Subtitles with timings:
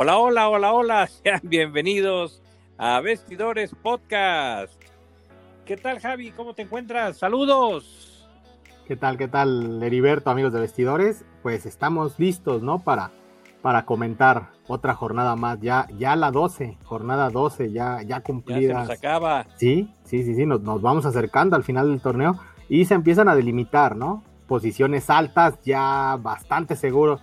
[0.00, 1.06] Hola, hola, hola, hola.
[1.24, 2.40] Sean bienvenidos
[2.76, 4.80] a Vestidores Podcast.
[5.64, 6.30] ¿Qué tal, Javi?
[6.30, 7.18] ¿Cómo te encuentras?
[7.18, 8.24] Saludos.
[8.86, 11.24] ¿Qué tal, qué tal, Heriberto, amigos de Vestidores?
[11.42, 12.78] Pues estamos listos, ¿no?
[12.78, 13.10] Para,
[13.60, 18.60] para comentar otra jornada más, ya, ya la 12, jornada 12, ya, ya cumplida.
[18.60, 19.46] Ya se nos acaba.
[19.56, 22.38] Sí, sí, sí, sí, nos, nos vamos acercando al final del torneo
[22.68, 24.22] y se empiezan a delimitar, ¿no?
[24.46, 27.18] Posiciones altas, ya bastante seguro.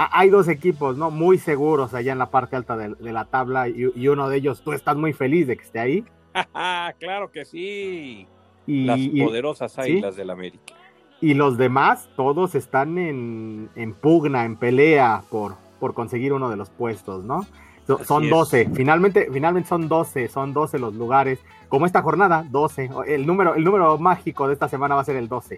[0.00, 1.10] Hay dos equipos, ¿no?
[1.10, 4.62] Muy seguros allá en la parte alta de, la tabla y, y, uno de ellos,
[4.62, 6.04] tú estás muy feliz de que esté ahí.
[7.00, 8.28] claro que sí.
[8.64, 10.74] Y, Las poderosas águilas del América.
[11.20, 16.70] Y los demás, todos están en, pugna, en pelea por, por conseguir uno de los
[16.70, 17.44] puestos, ¿no?
[18.04, 21.40] son 12, finalmente, finalmente son 12, son 12 los lugares.
[21.68, 22.90] Como esta jornada, 12.
[23.06, 25.56] El número, el número mágico de esta semana va a ser el 12.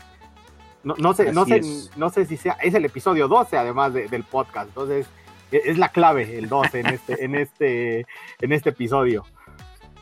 [0.83, 1.61] No, no sé, no sé,
[1.97, 4.69] no sé si sea, es el episodio 12 además del podcast.
[4.69, 5.07] Entonces,
[5.53, 8.07] e, es la clave el 12 en este, en este,
[8.41, 9.25] en este episodio.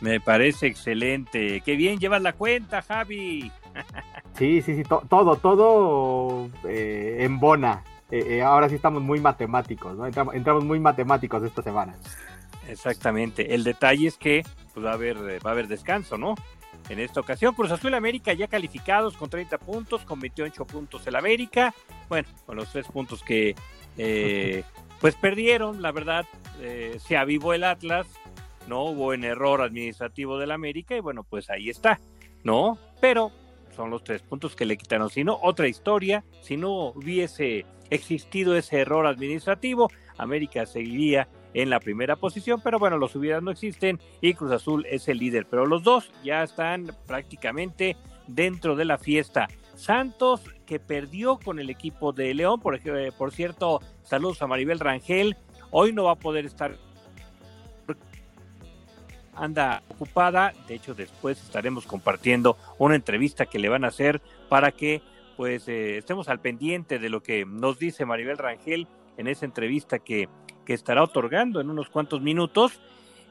[0.00, 1.60] Me parece excelente.
[1.64, 3.50] Qué bien llevas la cuenta, Javi.
[4.36, 7.82] Sí, sí, sí, todo, todo eh, en bona.
[8.10, 10.06] Eh, eh, ahora sí estamos muy matemáticos, ¿no?
[10.06, 11.96] Entramos, muy matemáticos esta semana.
[12.68, 13.54] Exactamente.
[13.54, 16.36] El detalle es que pues, va, a haber, va a haber descanso, ¿no?
[16.88, 21.16] En esta ocasión, Cruz Azul América ya calificados con 30 puntos, con 28 puntos el
[21.16, 21.74] América.
[22.08, 23.54] Bueno, con los tres puntos que
[25.00, 26.26] pues perdieron, la verdad,
[26.98, 28.06] se avivó el Atlas,
[28.68, 31.98] no hubo un error administrativo del América y bueno, pues ahí está,
[32.44, 32.78] ¿no?
[33.00, 33.32] Pero
[33.74, 38.56] son los tres puntos que le quitaron, si no, otra historia, si no hubiese existido
[38.56, 44.00] ese error administrativo, América seguiría en la primera posición, pero bueno, los hubieras no existen
[44.20, 47.96] y Cruz Azul es el líder, pero los dos ya están prácticamente
[48.26, 49.48] dentro de la fiesta.
[49.74, 54.80] Santos que perdió con el equipo de León, por, eh, por cierto, saludos a Maribel
[54.80, 55.36] Rangel,
[55.70, 56.76] hoy no va a poder estar
[59.38, 60.52] anda ocupada.
[60.66, 65.00] De hecho, después estaremos compartiendo una entrevista que le van a hacer para que
[65.36, 70.00] pues eh, estemos al pendiente de lo que nos dice Maribel Rangel en esa entrevista
[70.00, 70.28] que,
[70.68, 72.78] que estará otorgando en unos cuantos minutos.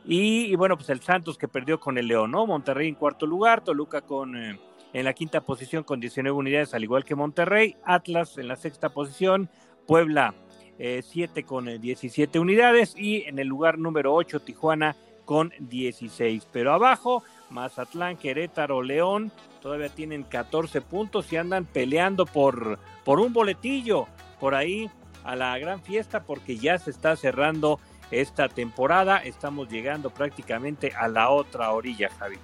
[0.04, 2.48] Y, bueno, pues el Santos que perdió con el León, ¿no?
[2.48, 4.60] Monterrey en cuarto lugar, Toluca con eh,
[4.92, 8.90] en la quinta posición con 19 unidades, al igual que Monterrey, Atlas en la sexta
[8.90, 9.52] posición,
[9.86, 10.34] Puebla
[10.80, 16.48] 7 eh, con 17 unidades y en el lugar número 8 Tijuana con 16.
[16.52, 17.22] Pero abajo,
[17.52, 19.32] Mazatlán, Querétaro, León,
[19.62, 24.08] todavía tienen 14 puntos y andan peleando por, por un boletillo
[24.40, 24.90] por ahí
[25.28, 27.80] a la gran fiesta porque ya se está cerrando
[28.10, 29.18] esta temporada.
[29.18, 32.38] Estamos llegando prácticamente a la otra orilla, Javi.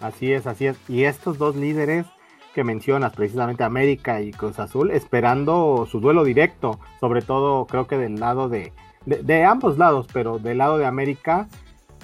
[0.00, 0.78] Así es, así es.
[0.88, 2.06] Y estos dos líderes
[2.54, 7.98] que mencionas, precisamente América y Cruz Azul, esperando su duelo directo, sobre todo creo que
[7.98, 8.72] del lado de,
[9.04, 11.48] de ambos lados, pero del lado de América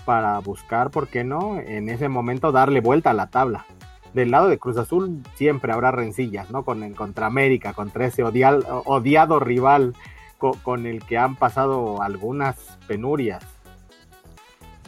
[0.05, 1.59] para buscar, ¿por qué no?
[1.59, 3.65] En ese momento darle vuelta a la tabla.
[4.15, 6.65] Del lado de Cruz Azul siempre habrá rencillas, ¿no?
[6.65, 9.95] Con el, contra América, contra ese odiado rival
[10.39, 13.45] con, el que han pasado algunas penurias.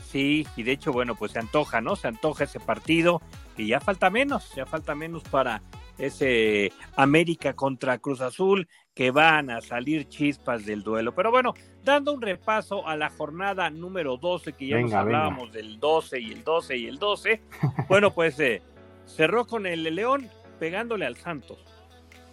[0.05, 1.97] Sí, y de hecho, bueno, pues se antoja, ¿no?
[1.97, 3.21] Se antoja ese partido
[3.57, 5.63] y ya falta menos, ya falta menos para
[5.99, 11.15] ese América contra Cruz Azul, que van a salir chispas del duelo.
[11.15, 15.81] Pero bueno, dando un repaso a la jornada número 12, que ya nos hablábamos del
[15.81, 17.41] 12 y el 12 y el 12,
[17.89, 18.63] bueno, pues eh,
[19.07, 20.29] cerró con el León
[20.59, 21.59] pegándole al Santos.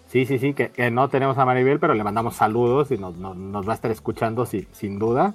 [0.07, 3.71] Sí, sí, sí, que, no tenemos a Maribel, pero le mandamos saludos y nos, va
[3.71, 5.33] a estar escuchando sin duda.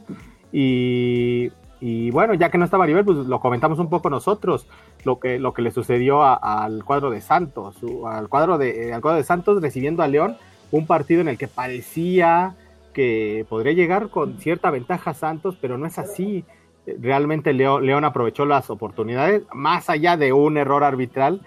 [1.80, 4.66] Y bueno, ya que no está Maribel, pues lo comentamos un poco nosotros,
[5.04, 7.76] lo que, le sucedió al cuadro de Santos,
[8.06, 10.36] al cuadro de, al cuadro de Santos recibiendo a León,
[10.70, 12.56] un partido en el que parecía
[12.92, 16.44] que podría llegar con cierta ventaja Santos, pero no es así.
[17.00, 21.40] Realmente León, León aprovechó las oportunidades, más allá de un error arbitral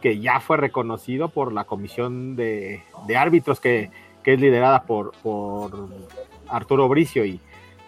[0.00, 2.82] que ya fue reconocido por la comisión de,
[3.16, 3.90] árbitros que,
[4.24, 5.88] es liderada por, por
[6.48, 7.40] Arturo Bricio y,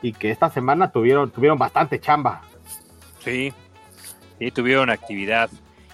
[0.02, 2.42] y que esta semana tuvieron, tuvieron bastante chamba.
[3.20, 3.52] Sí,
[4.38, 5.50] sí, tuvieron actividad.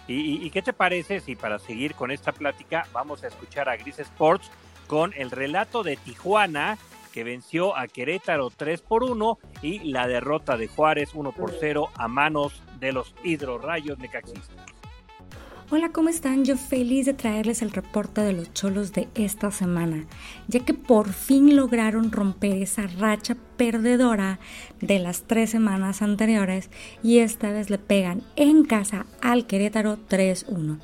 [0.08, 3.98] ¿Y, qué te parece si para seguir con esta plática vamos a escuchar a Gris
[4.00, 4.50] Sports
[4.86, 6.76] con el relato de Tijuana
[7.12, 11.90] que venció a Querétaro 3 por 1 y la derrota de Juárez 1 por 0
[11.94, 14.66] a manos de los hidrorrayos necaxistas?
[15.70, 16.44] Hola, ¿cómo están?
[16.44, 20.04] Yo feliz de traerles el reporte de los cholos de esta semana,
[20.46, 24.38] ya que por fin lograron romper esa racha perdedora
[24.82, 26.68] de las tres semanas anteriores
[27.02, 30.78] y esta vez le pegan en casa al Querétaro 3-1.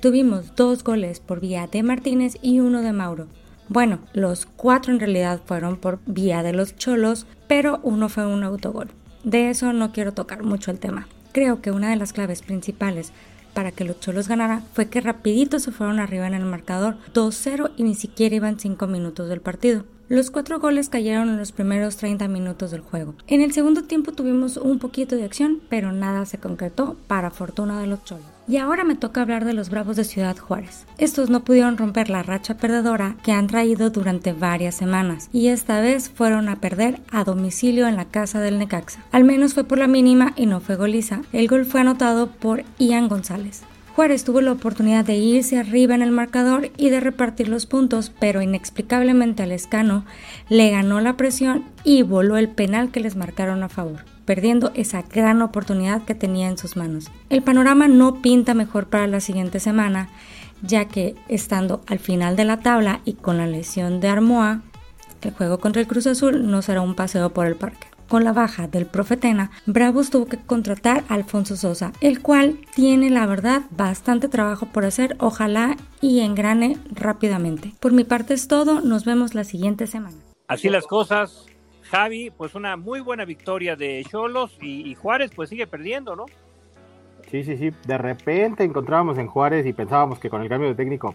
[0.00, 3.26] Tuvimos dos goles por vía de Martínez y uno de Mauro.
[3.68, 8.44] Bueno, los cuatro en realidad fueron por vía de los cholos, pero uno fue un
[8.44, 8.90] autogol.
[9.24, 11.08] De eso no quiero tocar mucho el tema.
[11.32, 13.12] Creo que una de las claves principales
[13.54, 17.70] para que los Cholos ganaran fue que rapidito se fueron arriba en el marcador 2-0
[17.76, 19.84] y ni siquiera iban 5 minutos del partido.
[20.08, 23.14] Los cuatro goles cayeron en los primeros 30 minutos del juego.
[23.26, 27.80] En el segundo tiempo tuvimos un poquito de acción, pero nada se concretó para fortuna
[27.80, 28.33] de los Cholos.
[28.46, 30.84] Y ahora me toca hablar de los Bravos de Ciudad Juárez.
[30.98, 35.80] Estos no pudieron romper la racha perdedora que han traído durante varias semanas, y esta
[35.80, 39.02] vez fueron a perder a domicilio en la casa del Necaxa.
[39.12, 41.22] Al menos fue por la mínima y no fue goliza.
[41.32, 43.62] El gol fue anotado por Ian González.
[43.96, 48.12] Juárez tuvo la oportunidad de irse arriba en el marcador y de repartir los puntos,
[48.18, 50.04] pero inexplicablemente al escano
[50.48, 55.02] le ganó la presión y voló el penal que les marcaron a favor, perdiendo esa
[55.02, 57.10] gran oportunidad que tenía en sus manos.
[57.30, 60.08] El panorama no pinta mejor para la siguiente semana,
[60.62, 64.62] ya que estando al final de la tabla y con la lesión de Armoa,
[65.22, 68.32] el juego contra el Cruz Azul no será un paseo por el parque con la
[68.32, 73.62] baja del Profetena, Bravos tuvo que contratar a Alfonso Sosa, el cual tiene la verdad
[73.70, 77.72] bastante trabajo por hacer, ojalá y engrane rápidamente.
[77.80, 80.16] Por mi parte es todo, nos vemos la siguiente semana.
[80.46, 81.46] Así las cosas,
[81.94, 86.26] Javi, pues una muy buena victoria de Cholos y, Juárez pues sigue perdiendo, ¿no?
[87.30, 90.74] Sí, sí, sí, de repente encontrábamos en Juárez y pensábamos que con el cambio de
[90.74, 91.14] técnico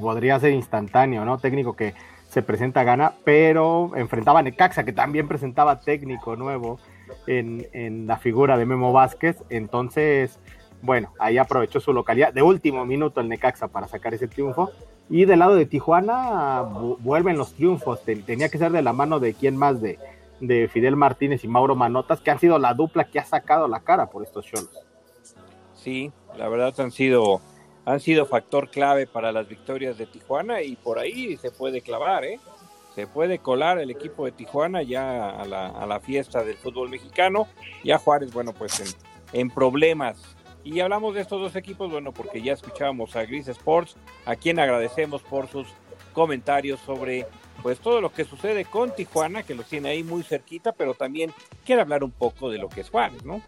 [0.00, 1.38] podría ser instantáneo, ¿no?
[1.38, 1.94] Técnico que
[2.28, 6.78] se presenta gana, pero enfrentaba a Necaxa, que también presentaba técnico nuevo
[7.26, 9.42] en, la figura de Memo Vázquez.
[9.50, 10.38] Entonces,
[10.80, 14.70] bueno, ahí aprovechó su localidad de último minuto el Necaxa para sacar ese triunfo.
[15.10, 18.02] Y del lado de Tijuana vuelven los triunfos.
[18.02, 19.98] tenía que ser de la mano de quién más, de,
[20.40, 23.80] de Fidel Martínez y Mauro Manotas, que han sido la dupla que ha sacado la
[23.80, 24.70] cara por estos shows.
[25.74, 27.40] Sí, la verdad han sido
[27.84, 32.24] han sido factor clave para las victorias de Tijuana y por ahí se puede clavar,
[32.24, 32.38] ¿eh?
[32.94, 36.90] Se puede colar el equipo de Tijuana ya a la, a la fiesta del fútbol
[36.90, 37.48] mexicano.
[37.82, 40.31] Ya Juárez, bueno, pues en, en problemas.
[40.64, 44.58] Y hablamos de estos dos equipos, bueno, porque ya escuchábamos a Gris Sports, a quien
[44.58, 45.68] agradecemos por sus
[46.12, 47.26] comentarios sobre
[47.62, 51.32] pues todo lo que sucede con Tijuana, que lo tiene ahí muy cerquita, pero también
[51.64, 53.40] quiere hablar un poco de lo que es Juárez, ¿no?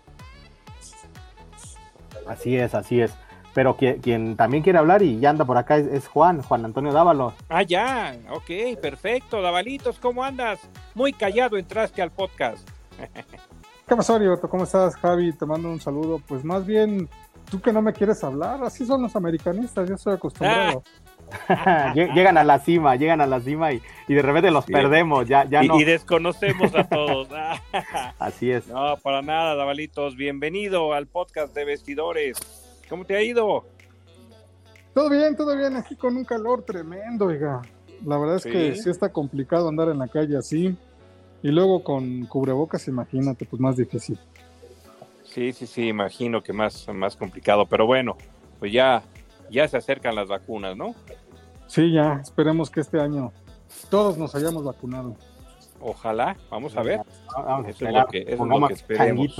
[2.26, 3.12] Así es, así es.
[3.54, 7.34] Pero quien, también quiere hablar y ya anda por acá es, Juan, Juan Antonio Dávalos.
[7.48, 9.40] Ah, ya, ok, perfecto.
[9.40, 10.60] Davalitos, ¿cómo andas?
[10.94, 12.68] Muy callado entraste al podcast.
[13.86, 14.48] ¿Qué pasó, Arioto?
[14.48, 15.32] ¿Cómo estás, Javi?
[15.32, 16.18] Te mando un saludo.
[16.26, 17.06] Pues más bien,
[17.50, 20.82] tú que no me quieres hablar, así son los americanistas, yo estoy acostumbrado.
[21.94, 25.62] llegan a la cima, llegan a la cima y, de repente los perdemos, ya, ya
[25.62, 25.78] y, no.
[25.78, 27.28] Y desconocemos a todos.
[28.18, 28.68] Así es.
[28.68, 30.16] No, para nada, Davalitos.
[30.16, 32.38] Bienvenido al podcast de Vestidores.
[32.88, 33.66] ¿Cómo te ha ido?
[34.94, 37.60] Todo bien, todo bien, aquí con un calor tremendo, oiga.
[38.06, 40.74] La verdad es que sí está complicado andar en la calle así.
[41.44, 44.18] Y luego con cubrebocas, imagínate, pues más difícil.
[45.24, 47.66] Sí, sí, sí, imagino que más, más complicado.
[47.66, 48.16] Pero bueno,
[48.58, 49.02] pues ya,
[49.50, 50.94] ya se acercan las vacunas, ¿no?
[51.66, 53.30] Sí, ya, esperemos que este año
[53.90, 55.16] todos nos hayamos vacunado.
[55.82, 57.02] Ojalá, vamos a ver.
[57.68, 58.20] eso es lo que,
[58.70, 59.36] esperemos.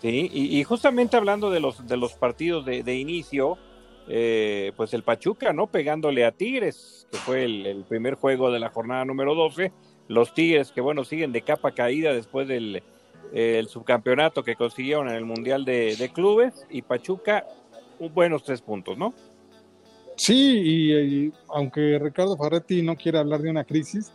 [0.00, 0.30] ¿sí?
[0.32, 3.58] y, justamente hablando de los, de los partidos de, inicio,
[4.06, 5.66] eh, pues el Pachuca, ¿no?
[5.66, 9.72] Pegándole a Tigres, que fue el, primer juego de la jornada número 12.
[10.08, 12.82] Los Tigres, que bueno, siguen de capa caída después del
[13.32, 16.66] el subcampeonato que consiguieron en el Mundial de, Clubes.
[16.70, 17.46] Y Pachuca,
[17.98, 19.12] un buenos tres puntos, ¿no?
[20.16, 24.12] Sí, y, aunque Ricardo Ferretti no quiere hablar de una crisis,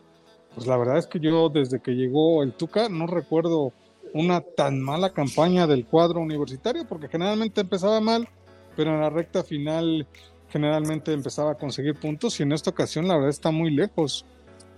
[0.55, 3.73] pues la verdad es que yo desde que llegó el Tuca no recuerdo
[4.13, 8.27] una tan mala campaña del cuadro universitario, porque generalmente empezaba mal,
[8.75, 10.07] pero en la recta final
[10.47, 14.25] generalmente empezaba a conseguir puntos y en esta ocasión la verdad está muy lejos,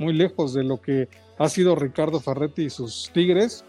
[0.02, 3.64] muy lejos de lo que ha sido Ricardo Ferretti y sus Tigres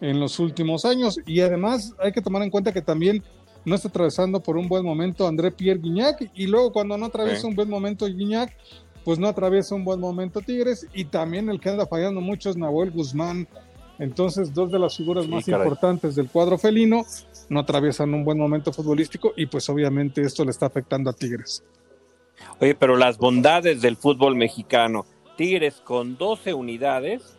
[0.00, 1.20] en los últimos años.
[1.26, 3.22] Y además hay que tomar en cuenta que también
[3.64, 7.46] no está atravesando por un buen momento André Pierre Guignac y luego cuando no atraviesa
[7.46, 8.56] un buen momento Guignac,
[9.04, 12.56] pues no atraviesa un buen momento Tigres y también el que anda fallando mucho es
[12.56, 13.46] Nahuel Guzmán.
[13.98, 17.04] Entonces, dos de las figuras más importantes del cuadro felino
[17.48, 21.62] no atraviesan un buen momento futbolístico y pues obviamente esto le está afectando a Tigres.
[22.60, 27.36] Oye, pero las bondades del fútbol mexicano, Tigres con 12 unidades,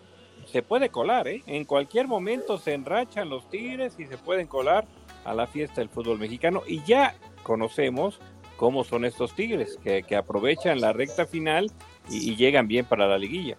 [0.51, 1.43] se puede colar, ¿eh?
[1.47, 4.85] En cualquier momento se enrachan los Tigres y se pueden colar
[5.23, 8.19] a la fiesta del fútbol mexicano y ya conocemos
[8.57, 11.71] cómo son estos Tigres, que, aprovechan la recta final
[12.09, 13.57] y, llegan bien para la liguilla.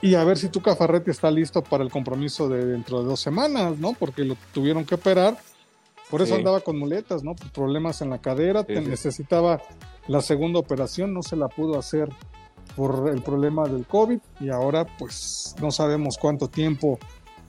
[0.00, 3.20] Y a ver si tu Cafarrete está listo para el compromiso de dentro de dos
[3.20, 3.94] semanas, ¿no?
[3.94, 5.36] Porque lo tuvieron que operar.
[6.08, 7.34] Por eso andaba con muletas, ¿no?
[7.52, 9.60] Problemas en la cadera, necesitaba
[10.06, 12.08] la segunda operación, no se la pudo hacer
[12.76, 16.98] por el problema del COVID y ahora pues no sabemos cuánto tiempo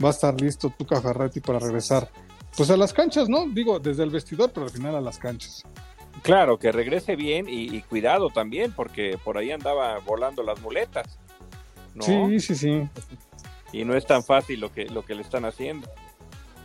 [0.03, 2.09] va a estar listo Tuca Ferretti para regresar
[2.55, 3.47] pues a las canchas, ¿no?
[3.47, 5.63] Digo, desde el vestidor, pero al final a las canchas.
[6.23, 11.17] Claro, que regrese bien y, cuidado también, porque por ahí andaba volando las muletas.
[11.99, 12.89] Sí, sí, sí.
[13.71, 15.87] Y no es tan fácil lo que, lo que le están haciendo.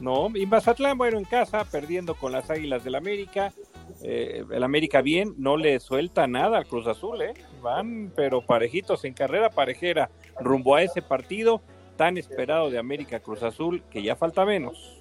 [0.04, 3.54] No, y Mazatlán, bueno, en casa, perdiendo con las Águilas del América.
[4.02, 7.32] Eh, el América bien, no le suelta nada al Cruz Azul, ¿eh?
[7.62, 11.62] Van, pero parejitos en carrera parejera, rumbo a ese partido
[11.96, 15.00] tan esperado de América Cruz Azul, que ya falta menos.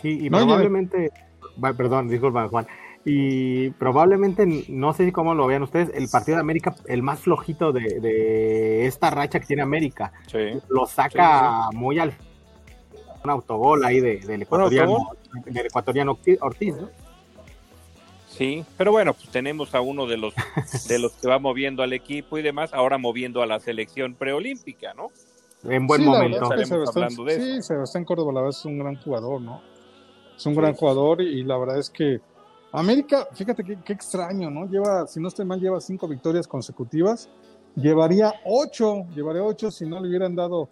[0.00, 1.10] Sí, y probablemente,
[1.76, 2.66] perdón, disculpa Juan,
[3.04, 7.72] y probablemente, no sé cómo lo vean ustedes, el partido de América, el más flojito
[7.72, 10.14] de, esta racha que tiene América,
[10.70, 12.14] lo saca muy al
[13.24, 15.10] un autogol ahí del ecuatoriano,
[15.46, 16.88] del ecuatoriano Ortiz, ¿no?
[18.28, 20.32] Sí, pero bueno, pues tenemos a uno de los
[20.88, 24.94] de los que va moviendo al equipo y demás, ahora moviendo a la selección preolímpica,
[24.94, 25.10] ¿no?
[25.64, 26.48] En buen momento.
[27.26, 29.60] sí, Sebastián Córdoba, la verdad es un gran jugador, ¿no?
[30.36, 32.20] Es un gran jugador y, la verdad es que
[32.70, 34.66] América, fíjate qué, extraño, ¿no?
[34.66, 37.28] Lleva, si no estoy mal, lleva cinco victorias consecutivas.
[37.74, 40.68] Llevaría ocho, llevaría ocho si no le hubieran dado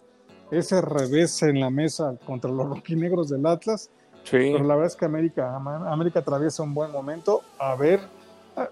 [0.51, 3.89] ese revés en la mesa contra los roquinegros del Atlas.
[4.23, 4.31] Sí.
[4.31, 7.41] Pero la verdad es que América, América atraviesa un buen momento.
[7.59, 8.01] A ver,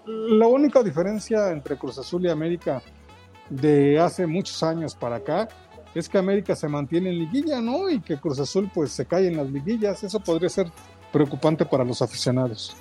[0.06, 2.82] la única diferencia entre Cruz Azul y América
[3.48, 5.48] de hace muchos años para acá
[5.94, 7.88] es que América se mantiene en liguilla, ¿no?
[7.88, 10.02] Y que Cruz Azul pues se cae en las liguillas.
[10.04, 10.70] Eso podría ser
[11.10, 12.76] preocupante para los aficionados.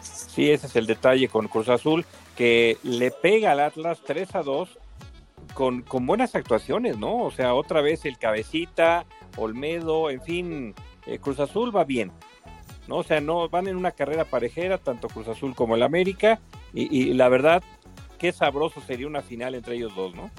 [0.00, 2.04] Sí, ese es el detalle con Cruz Azul,
[2.36, 4.78] que le pega al Atlas 3 a 2
[5.54, 7.18] con, con buenas actuaciones, ¿no?
[7.18, 9.04] O sea, otra vez el cabecita,
[9.36, 10.74] Olmedo, en fin,
[11.06, 12.12] eh, Cruz Azul va bien,
[12.88, 12.96] ¿no?
[12.96, 16.40] O sea, no van en una carrera parejera, tanto Cruz Azul como el América,
[16.74, 17.62] y, la verdad,
[18.18, 20.30] qué sabroso sería una final entre ellos dos, ¿no?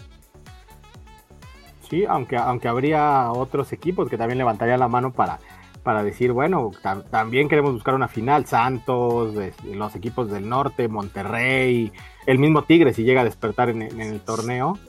[1.90, 5.40] Sí, aunque, aunque habría otros equipos que también levantarían la mano para,
[5.84, 6.72] para decir, bueno,
[7.12, 11.92] también queremos buscar una final, Santos, los equipos del norte, Monterrey,
[12.26, 14.80] el mismo Tigre si llega a despertar en, el torneo,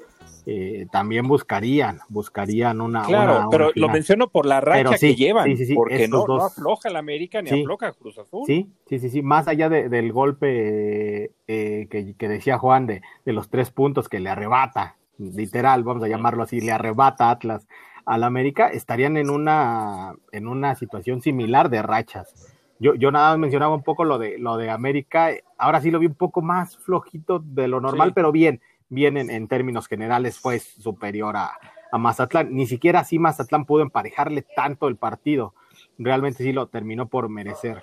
[0.47, 3.05] eh, también buscarían, buscarían una.
[3.05, 7.63] Claro, pero lo menciono por la racha que llevan, porque no, afloja el América ni
[7.63, 8.45] afloja Cruz Azul.
[8.47, 13.33] Sí, sí, sí, sí, más allá del golpe eh, que, que, decía Juan de, de
[13.33, 17.67] los tres puntos que le arrebata literal, vamos a llamarlo así, le arrebata Atlas
[18.07, 22.53] al América, estarían en una, en una situación similar de rachas.
[22.79, 25.99] Yo, yo nada más mencionaba un poco lo de, lo de América, ahora sí lo
[25.99, 30.59] vi un poco más flojito de lo normal, pero bien, bien en, términos generales fue
[30.59, 31.53] superior a,
[31.91, 32.55] a Mazatlán.
[32.55, 35.55] Ni siquiera así Mazatlán pudo emparejarle tanto el partido
[35.99, 37.83] realmente sí lo terminó por merecer.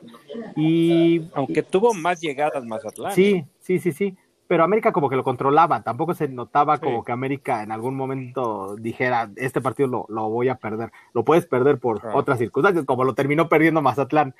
[0.55, 3.13] Y aunque tuvo más llegadas Mazatlán.
[3.13, 3.47] Sí, ¿eh?
[3.59, 4.17] sí, sí, sí
[4.51, 8.75] pero América como que lo controlaba, tampoco se notaba como que América en algún momento
[8.75, 13.05] dijera, este partido lo, lo voy a perder, lo puedes perder por otras circunstancias, como
[13.05, 14.35] lo terminó perdiendo Mazatlán,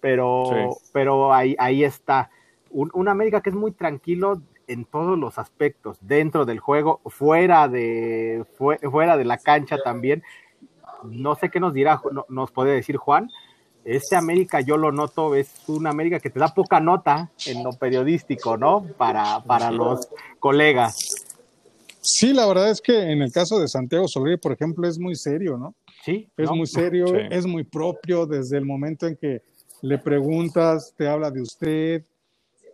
[0.00, 2.30] pero, pero ahí, ahí está,
[2.68, 8.44] un, América que es muy tranquilo en todos los aspectos, dentro del juego, fuera de,
[8.56, 10.22] fuera de la cancha también,
[11.04, 13.28] no sé qué nos dirá, nos puede decir Juan,
[13.84, 17.72] este América yo lo noto, es una América que te da poca nota en lo
[17.72, 18.86] periodístico, ¿no?
[18.96, 20.96] Para, para los colegas.
[22.00, 25.14] Sí, la verdad es que en el caso de Santiago Solari, por ejemplo, es muy
[25.14, 25.74] serio, ¿no?
[26.02, 26.28] Sí.
[26.36, 29.42] Es muy serio, es muy propio desde el momento en que
[29.80, 32.04] le preguntas, te habla de usted.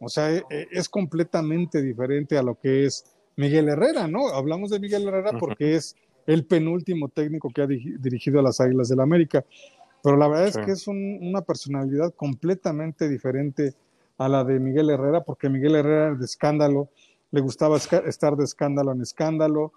[0.00, 3.04] O sea, e, e, es completamente diferente a lo que es
[3.36, 4.28] Miguel Herrera, ¿no?
[4.28, 8.88] Hablamos de Miguel Herrera porque es el penúltimo técnico que ha dirigido a las Águilas
[8.88, 9.44] del América.
[10.02, 13.74] Pero la verdad es que es una personalidad completamente diferente
[14.18, 16.88] a la de Miguel Herrera, porque Miguel Herrera era de escándalo,
[17.30, 19.72] le gustaba estar de escándalo en escándalo,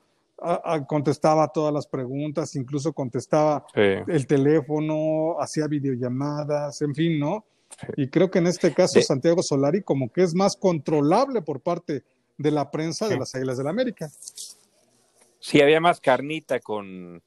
[0.88, 7.46] contestaba todas las preguntas, incluso contestaba el teléfono, hacía videollamadas, en fin, ¿no?
[7.98, 12.04] Y creo que en este caso Santiago Solari como que es más controlable por parte
[12.38, 14.10] de la prensa de las Águilas del la América.
[15.40, 17.22] Sí, había más carnita con,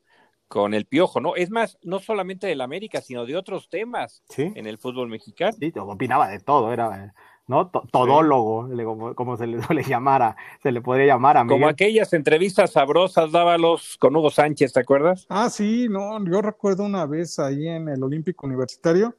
[0.48, 1.36] con el piojo, ¿no?
[1.36, 5.56] Es más, no solamente del América, sino de otros temas en el fútbol mexicano.
[5.58, 7.14] Sí, opinaba de todo, era,
[7.46, 7.68] ¿no?
[7.68, 11.60] Todólogo, como se le suele llamar, se le podría llamar a Miguel.
[11.60, 15.26] Como aquellas entrevistas sabrosas dábalos con Hugo Sánchez, ¿te acuerdas?
[15.28, 19.14] Ah, sí, no, yo recuerdo una vez ahí en el Olímpico Universitario,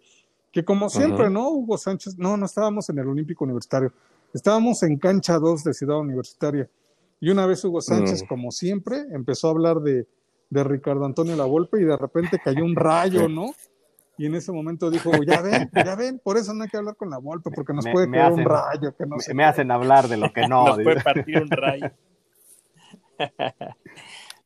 [0.51, 1.49] que como siempre, ¿no?
[1.49, 3.91] Hugo Sánchez, no, no estábamos en el Olímpico Universitario,
[4.33, 6.69] estábamos en cancha 2 de Ciudad Universitaria.
[7.19, 8.27] Y una vez Hugo Sánchez, mm.
[8.27, 10.07] como siempre, empezó a hablar de
[10.49, 13.47] de Ricardo Antonio La Volpe y de repente cayó un rayo, ¿no?
[14.19, 16.95] y en ese momento dijo, ya ven, ya ven, por eso no hay que hablar
[16.95, 18.95] con la Volpe, porque nos puede caer un rayo.
[18.95, 20.65] Que no me, me hacen hablar de lo que no.
[20.65, 21.91] nos puede partir un rayo.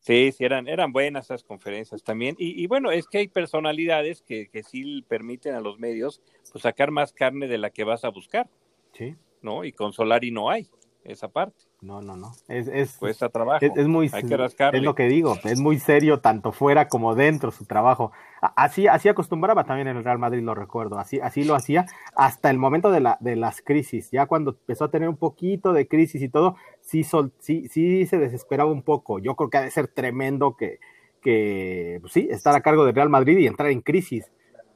[0.01, 2.36] sí, sí, eran, eran buenas esas conferencias también.
[2.38, 6.62] Y, y bueno, es que hay personalidades que, que sí permiten a los medios pues,
[6.62, 8.50] sacar más carne de la que vas a buscar.
[8.93, 9.15] Sí.
[9.41, 9.63] ¿No?
[9.63, 10.70] Y con Solari no hay
[11.03, 11.70] esa parte.
[11.81, 12.31] No, no, no.
[12.47, 13.65] Es, es, Cuesta trabajo.
[13.65, 14.77] Es, es muy, Hay que rascarle.
[14.77, 18.11] es lo que digo, es muy serio tanto fuera como dentro su trabajo.
[18.55, 21.00] Así, así acostumbraba también en el Real Madrid, lo recuerdo.
[21.00, 24.11] Así, así lo hacía hasta el momento de, la, de las crisis.
[24.11, 28.05] Ya cuando empezó a tener un poquito de crisis y todo, sí, sol, sí, sí
[28.05, 29.17] se desesperaba un poco.
[29.17, 30.79] Yo creo que ha de ser tremendo que,
[31.19, 34.31] que pues sí, estar a cargo del Real Madrid y entrar en crisis.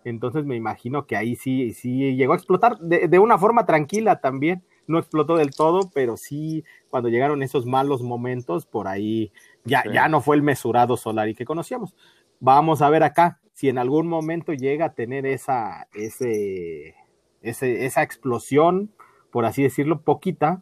[0.06, 4.22] Entonces me imagino que ahí sí, sí llegó a explotar de, de una forma tranquila
[4.22, 4.64] también.
[4.88, 9.32] No explotó del todo, pero sí cuando llegaron esos malos momentos, por ahí
[9.64, 9.90] ya, Sí.
[9.94, 11.96] ya no fue el mesurado Solari que conocíamos.
[12.40, 16.96] Vamos a ver acá si en algún momento llega a tener esa, ese,
[17.42, 18.92] ese- esa explosión,
[19.32, 20.62] por así decirlo, poquita,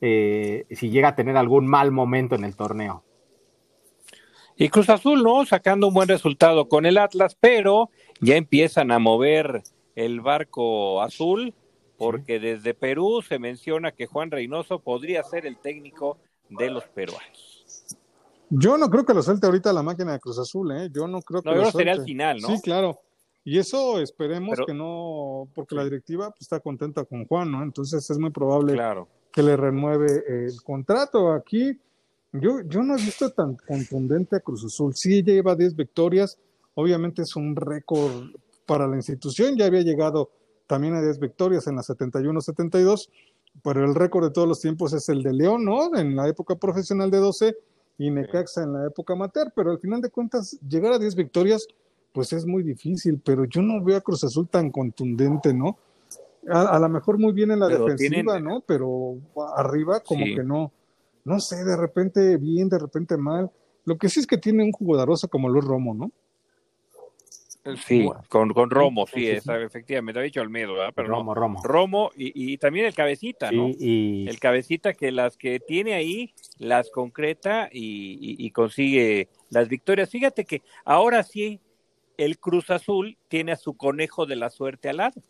[0.00, 3.02] eh, si llega a tener algún mal momento en el torneo.
[4.56, 5.44] Y Cruz Azul, ¿no?
[5.44, 9.62] Sacando un buen resultado con el Atlas, pero ya empiezan a mover
[9.94, 11.54] el barco azul,
[11.98, 16.18] porque desde Perú se menciona que Juan Reynoso podría ser el técnico
[16.50, 17.64] de los peruanos.
[18.50, 20.88] Yo no creo que lo suelte ahorita la máquina de Cruz Azul, ¿eh?
[20.92, 22.00] Yo no creo que No, lo yo sería suelte.
[22.00, 22.48] al final, ¿no?
[22.48, 23.00] Sí, claro.
[23.44, 27.62] Y eso esperemos Pero- que no, porque la directiva pues, está contenta con Juan, ¿no?
[27.62, 29.08] Entonces es muy probable Claro.
[29.32, 31.32] que le renueve el contrato.
[31.32, 31.78] Aquí
[32.32, 34.94] yo, yo no he visto tan contundente a Cruz Azul.
[34.94, 36.38] Sí, lleva 10 victorias.
[36.74, 38.30] Obviamente es un récord
[38.66, 39.56] para la institución.
[39.56, 40.30] Ya había llegado
[40.66, 43.10] también a 10 victorias en la 71-72,
[43.62, 45.96] pero el récord de todos los tiempos es el de León, ¿no?
[45.96, 47.56] En la época profesional de 12
[47.98, 49.52] y Necaxa en la época amateur.
[49.54, 51.66] Pero al final de cuentas, llegar a 10 victorias,
[52.12, 53.20] pues es muy difícil.
[53.24, 55.78] Pero yo no veo a Cruz Azul tan contundente, ¿no?
[56.48, 58.60] A, a lo mejor muy bien en la Pero defensiva, tienen- ¿no?
[58.66, 59.16] Pero
[59.56, 60.34] arriba como Sí.
[60.34, 60.70] que no,
[61.24, 63.50] no sé, de repente bien, de repente mal.
[63.84, 66.10] Lo que sí es que tiene un jugadorazo como Luis Romo, ¿no?
[67.86, 68.22] Sí, Bueno.
[68.28, 69.50] con, con Romo, Sí, sí, sí, es, sí.
[69.52, 70.92] efectivamente, había dicho Almedo, ¿verdad?
[70.94, 71.14] Pero no.
[71.16, 71.62] Romo, Romo.
[71.62, 73.68] Romo y, y también el cabecita, ¿no?
[73.68, 79.68] Y El cabecita que las que tiene ahí las concreta y, y- y consigue las
[79.68, 80.10] victorias.
[80.10, 81.60] Fíjate que ahora sí
[82.16, 85.20] el Cruz Azul tiene a su conejo de la suerte al lado.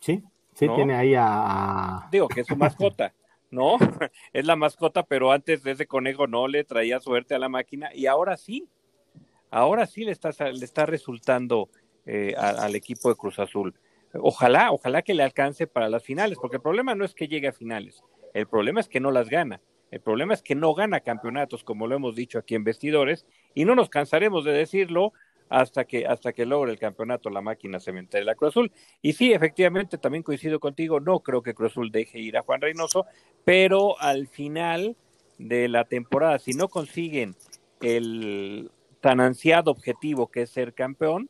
[0.00, 0.22] sí,
[0.54, 0.74] sí ¿no?
[0.76, 3.14] tiene ahí a, a- Digo que es su mascota,
[3.50, 3.76] ¿no?
[4.32, 7.90] es la mascota, pero antes de ese conejo no le traía suerte a la máquina
[7.94, 8.68] y ahora sí.
[9.50, 11.68] Ahora sí le está, le está resultando
[12.04, 13.74] eh, al equipo de Cruz Azul.
[14.14, 17.48] Ojalá, ojalá que le alcance para las finales, porque el problema no es que llegue
[17.48, 18.02] a finales,
[18.34, 19.60] el problema es que no las gana.
[19.90, 23.64] El problema es que no gana campeonatos, como lo hemos dicho aquí en Vestidores, y
[23.64, 25.12] no nos cansaremos de decirlo
[25.48, 28.72] hasta que, hasta que logre el campeonato la máquina cementera de la Cruz Azul.
[29.00, 32.60] Y sí, efectivamente, también coincido contigo, no creo que Cruz Azul deje ir a Juan
[32.60, 33.06] Reynoso,
[33.44, 34.96] pero al final
[35.38, 37.36] de la temporada, si no consiguen
[37.80, 41.28] el tan ansiado objetivo que es ser campeón,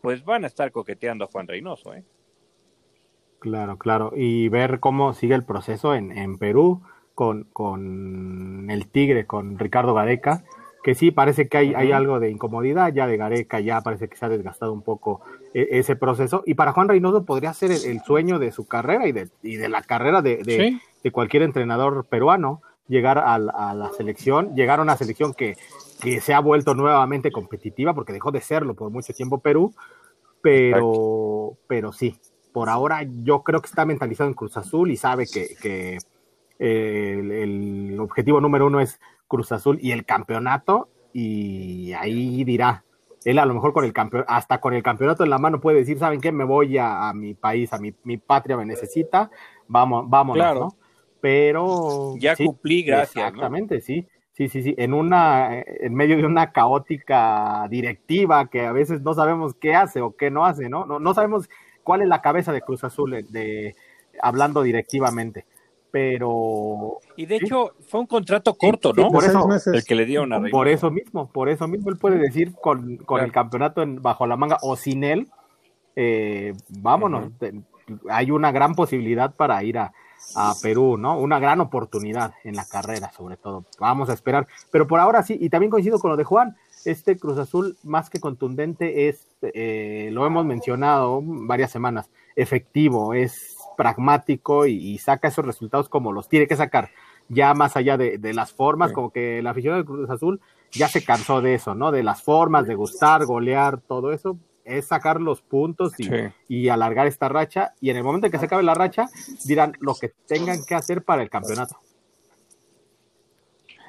[0.00, 2.04] pues van a estar coqueteando a Juan Reynoso, ¿eh?
[3.38, 4.12] Claro, claro.
[4.16, 6.82] Y ver cómo sigue el proceso en, en Perú
[7.14, 10.44] con, con el Tigre, con Ricardo Gareca,
[10.82, 14.16] que sí parece que hay, hay algo de incomodidad ya de Gareca, ya parece que
[14.16, 15.20] se ha desgastado un poco
[15.54, 16.42] e- ese proceso.
[16.46, 19.56] Y para Juan Reynoso podría ser el, el sueño de su carrera y de, y
[19.56, 20.80] de la carrera de, de, Sí.
[21.02, 25.56] de cualquier entrenador peruano, llegar al- a, la selección, llegar a una selección que,
[26.02, 29.72] que se ha vuelto nuevamente competitiva, porque dejó de serlo por mucho tiempo Perú,
[30.42, 32.16] pero, pero sí,
[32.52, 35.98] por ahora yo creo que está mentalizado en Cruz Azul y sabe que, que
[36.58, 42.84] el, el objetivo número uno es Cruz Azul y el campeonato, y ahí dirá.
[43.24, 45.78] Él a lo mejor con el campeón, hasta con el campeonato en la mano puede
[45.78, 46.32] decir, ¿saben qué?
[46.32, 49.30] Me voy a, a mi país, a mi, mi patria me necesita,
[49.68, 50.60] vamos, vámonos, Claro.
[50.60, 50.76] ¿no?
[51.20, 53.14] Pero Ya sí, cumplí, gracias.
[53.14, 53.28] ¿no?
[53.28, 54.08] Exactamente, sí.
[54.32, 54.74] Sí, sí, sí.
[54.78, 60.00] En una, en medio de una caótica directiva que a veces no sabemos qué hace
[60.00, 60.86] o qué no hace, ¿no?
[60.86, 61.50] No, no sabemos
[61.82, 63.76] cuál es la cabeza de Cruz Azul de, de-
[64.22, 65.44] hablando directivamente.
[65.90, 67.44] Pero Y de Sí.
[67.44, 69.08] hecho fue un contrato corto, ¿no?
[69.08, 69.74] por eso- meses.
[69.74, 70.52] El que le dieron a Reynoso.
[70.52, 73.24] por eso mismo, por eso mismo él puede decir con, con Claro.
[73.24, 75.28] el campeonato en- bajo la manga o sin él,
[75.94, 77.30] eh, vámonos.
[78.08, 79.92] Hay una gran posibilidad para ir a,
[80.34, 81.18] a Perú, ¿no?
[81.18, 83.64] Una gran oportunidad en la carrera, sobre todo.
[83.78, 84.46] Vamos a esperar.
[84.70, 88.10] Pero por ahora sí, y también coincido con lo de Juan, este Cruz Azul más
[88.10, 95.28] que contundente es, eh, lo hemos mencionado varias semanas, efectivo, es pragmático y, y saca
[95.28, 96.90] esos resultados como los tiene que sacar.
[97.28, 98.94] Ya más allá de, de las formas, Sí.
[98.94, 100.40] como que la afición del Cruz Azul
[100.72, 101.90] ya se cansó de eso, ¿no?
[101.92, 104.38] De las formas, de gustar, golear, todo eso.
[104.64, 106.08] Es sacar los puntos y,
[106.48, 107.74] y, alargar esta racha.
[107.80, 109.08] Y en el momento en que se acabe la racha,
[109.44, 111.76] dirán lo que tengan que hacer para el campeonato.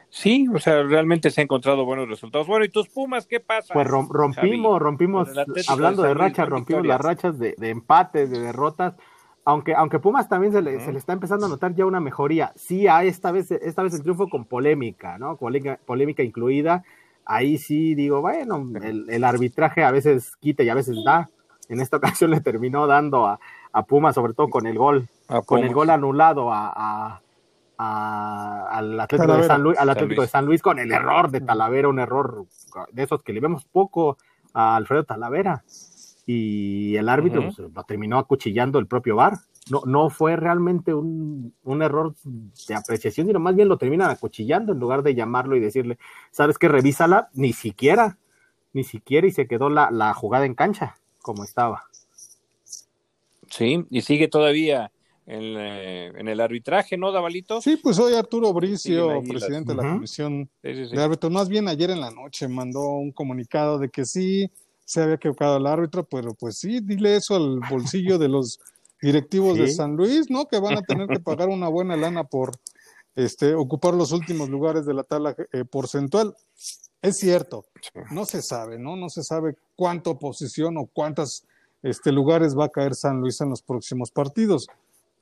[0.09, 2.45] Sí, o sea, realmente se han encontrado buenos resultados.
[2.45, 3.73] Bueno, ¿y tus Pumas qué pasa?
[3.73, 5.27] Pues rompimos, rompimos,
[5.67, 8.93] hablando de, rachas, rompimos las rachas de, de empates, de derrotas.
[9.43, 12.53] Aunque, aunque Pumas también se le, se le, está empezando a notar ya una mejoría.
[12.55, 15.35] Sí, a esta vez, esta vez el triunfo con polémica, ¿no?
[15.35, 16.83] Polémica, polémica incluida.
[17.25, 21.29] Ahí sí digo, bueno, el, el, arbitraje a veces quita y a veces da.
[21.69, 23.39] En esta ocasión le terminó dando a,
[23.71, 25.07] a Pumas, sobre todo con el gol,
[25.45, 27.19] con el gol anulado a, a
[27.77, 31.89] al Atlético, de San, Luis, al Atlético de San Luis con el error de Talavera,
[31.89, 32.45] un error
[32.91, 34.17] de esos que le vemos poco
[34.53, 35.63] a Alfredo Talavera.
[36.25, 39.33] Y el árbitro pues, lo terminó acuchillando el propio VAR.
[39.69, 42.13] No, no fue realmente un, un, error
[42.67, 45.97] de apreciación, sino más bien lo terminan acuchillando en lugar de llamarlo y decirle,
[46.31, 46.67] ¿sabes qué?
[46.67, 48.17] Revísala, ni siquiera,
[48.73, 51.85] ni siquiera, y se quedó la, la jugada en cancha como estaba.
[53.49, 54.91] Sí, y sigue todavía
[55.25, 57.61] en, eh, en, el arbitraje, ¿no, Davalito?
[57.61, 62.01] Sí, pues hoy Arturo Bricio, presidente de la Comisión de Árbitros, más bien ayer en
[62.01, 64.51] la noche mandó un comunicado de que sí
[64.85, 68.59] se había equivocado el árbitro, pero pues sí, dile eso al bolsillo de los
[69.03, 70.47] directivos de San Luis, ¿no?
[70.47, 72.51] Que van a tener que pagar una buena lana por
[73.15, 76.35] este, ocupar los últimos lugares de la tabla eh, porcentual.
[77.01, 77.65] Es cierto,
[78.11, 78.95] no se sabe, ¿no?
[78.95, 81.43] No se sabe cuánta posición o cuántos
[81.83, 84.67] este, lugares va a caer San Luis en los próximos partidos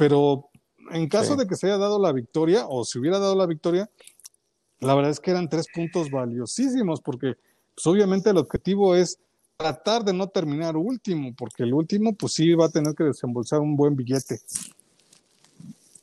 [0.01, 0.49] pero
[0.89, 3.87] en caso de que se haya dado la victoria, o se hubiera dado la victoria,
[4.79, 7.35] la verdad es que eran tres puntos valiosísimos, porque
[7.75, 9.19] pues, obviamente el objetivo es
[9.61, 13.59] tratar de no terminar último, porque el último, pues sí va a tener que desembolsar
[13.59, 14.39] un buen billete.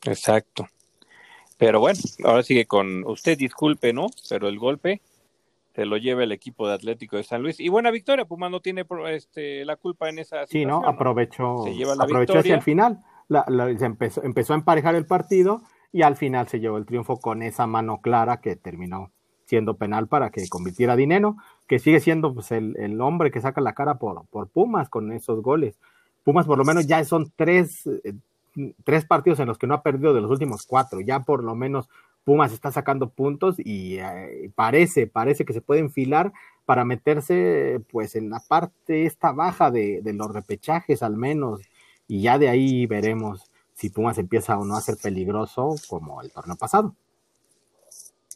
[0.04, 0.66] Exacto.
[1.56, 4.06] Pero bueno, ahora sigue con usted, disculpe, ¿no?
[4.28, 5.00] Pero el golpe
[5.74, 7.58] se lo lleva el equipo de Atlético de San Luis.
[7.58, 10.62] Y buena victoria, Puma no tiene este, la culpa en esa situación.
[10.62, 10.86] Sí, ¿no?
[10.86, 13.00] Aprovechó, se lleva la aprovechó hacia el final
[13.78, 17.42] se empezó, empezó a emparejar el partido y al final se llevó el triunfo con
[17.42, 19.12] esa mano clara que terminó
[19.44, 21.38] siendo penal para que convirtiera a Dineno,
[21.68, 25.12] que sigue siendo pues, el, el, hombre que saca la cara por, por Pumas con
[25.12, 25.78] esos goles.
[26.24, 28.14] Pumas por lo menos ya son tres, eh,
[28.84, 31.54] tres partidos en los que no ha perdido de los últimos cuatro, ya por lo
[31.54, 31.88] menos
[32.24, 36.32] Pumas está sacando puntos y eh, parece, parece que se puede enfilar
[36.66, 41.60] para meterse pues en la parte esta baja de, de los repechajes al menos
[42.06, 46.32] y ya de ahí veremos si Pumas empieza o no a ser peligroso como el
[46.32, 46.94] torneo pasado.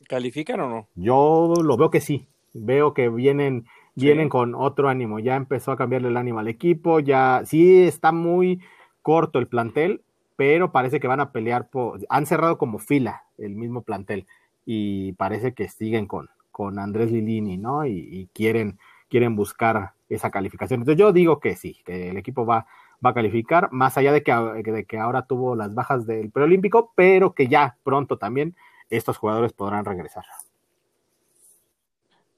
[0.08, 0.88] ¿Califican o no?
[0.94, 2.28] Yo lo veo que sí.
[2.54, 5.18] Veo que vienen, vienen con otro ánimo.
[5.18, 7.00] Ya empezó a cambiarle el ánimo al equipo.
[7.00, 8.60] Ya sí está muy
[9.02, 10.02] corto el plantel,
[10.36, 12.00] pero parece que van a pelear por.
[12.08, 14.26] Han cerrado como fila el mismo plantel
[14.64, 17.86] y parece que siguen con, con Andrés Lilini, ¿no?
[17.86, 20.80] Y, y quieren, quieren buscar esa calificación.
[20.80, 22.66] Entonces yo digo que sí, que el equipo va,
[23.04, 26.92] va a calificar, más allá de que, de que ahora tuvo las bajas del preolímpico,
[26.94, 28.54] pero que ya pronto también
[28.90, 30.24] estos jugadores podrán regresar.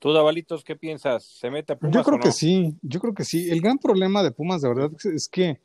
[0.04, 1.24] ¿Tú, Davalitos, qué piensas?
[1.24, 1.94] ¿Se mete a Pumas?
[1.94, 3.48] Yo creo que sí, yo creo que sí.
[3.50, 5.62] El gran problema de Pumas, de verdad, es que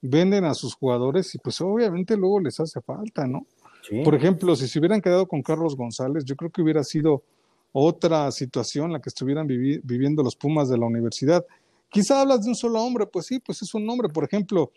[0.00, 3.48] venden a sus jugadores y pues obviamente luego les hace falta, ¿no?
[4.04, 7.24] Por ejemplo, si se hubieran quedado con Carlos González, yo creo que hubiera sido
[7.72, 11.44] otra situación la que estuvieran viviendo los Pumas de la universidad.
[11.88, 14.08] Quizá hablas de un solo hombre, pues sí, pues es un nombre.
[14.08, 14.70] Por ejemplo,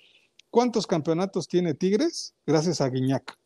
[0.50, 2.34] ¿cuántos campeonatos tiene Tigres?
[2.48, 3.38] Gracias a Guiñac.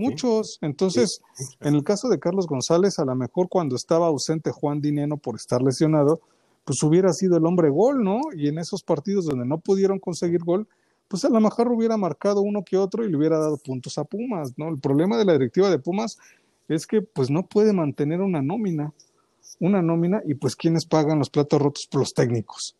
[0.00, 0.58] Muchos.
[0.62, 1.20] Entonces,
[1.60, 5.36] en el caso de Carlos González, a lo mejor cuando estaba ausente Juan Dineno por
[5.36, 6.20] estar lesionado,
[6.64, 8.20] pues hubiera sido el hombre gol, ¿no?
[8.34, 10.68] Y en esos partidos donde no pudieron conseguir gol,
[11.08, 14.04] pues a lo mejor hubiera marcado uno que otro y le hubiera dado puntos a
[14.04, 14.68] Pumas, ¿no?
[14.68, 16.18] El problema de la directiva de Pumas
[16.68, 18.92] es que pues no puede mantener una nómina,
[19.58, 22.76] una nómina y pues quienes pagan los platos rotos, por pues, los técnicos.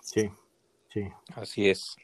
[0.00, 0.30] Sí,
[0.92, 1.02] sí.
[1.34, 1.96] Así es.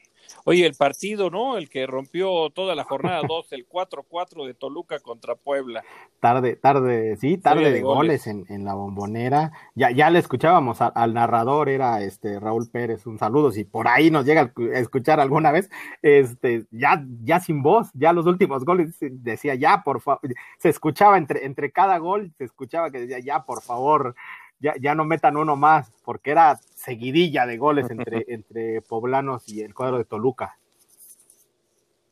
[0.45, 1.57] Oye, el partido, ¿no?
[1.57, 5.83] El que rompió toda la jornada 2, el 4-4 de Toluca contra Puebla.
[6.19, 9.51] Tarde, tarde, sí, tarde de, goles, en, en, la bombonera.
[9.75, 14.11] Ya, ya le escuchábamos al narrador, era este Raúl Pérez, un saludo, si por ahí
[14.11, 15.69] nos llega a escuchar alguna vez,
[16.01, 20.21] este, ya, ya sin voz, ya los últimos goles decía ya, por favor,
[20.57, 24.15] se escuchaba entre, entre cada gol, se escuchaba que decía ya, por favor,
[24.61, 29.61] ya, ya no metan uno más, porque era seguidilla de goles entre, entre poblanos y
[29.61, 30.57] el cuadro de Toluca.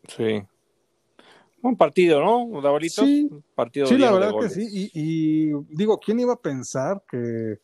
[0.07, 0.43] Sí.
[1.61, 3.03] Un partido, ¿no, Dabalito?
[3.03, 4.89] Sí, partido sí la verdad que sí.
[4.93, 7.59] Y, digo, ¿quién iba a pensar que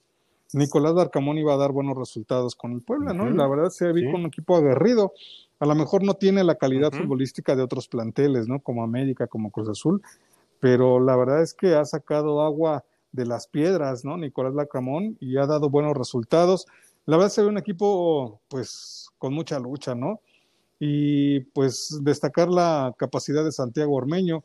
[0.53, 3.29] Nicolás Darcamón iba a dar buenos resultados con el Puebla, ¿no?
[3.29, 5.13] La verdad se vi con un equipo aguerrido.
[5.59, 8.59] A lo mejor no tiene la calidad futbolística de otros planteles, ¿no?
[8.59, 10.01] Como América, como Cruz Azul,
[10.59, 12.83] pero la verdad es que ha sacado agua
[13.15, 14.17] de las piedras, ¿no?
[14.17, 16.67] Nicolás Lacramón, y ha dado buenos resultados.
[17.05, 20.19] la verdad se ve un equipo pues con mucha lucha, ¿no?
[20.79, 24.43] Y pues destacar la capacidad de Santiago Ormeño,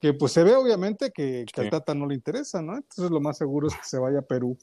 [0.00, 2.76] que pues se ve obviamente que, que al Tata no le interesa, ¿no?
[2.76, 4.56] Entonces lo más seguro es que se vaya a Perú.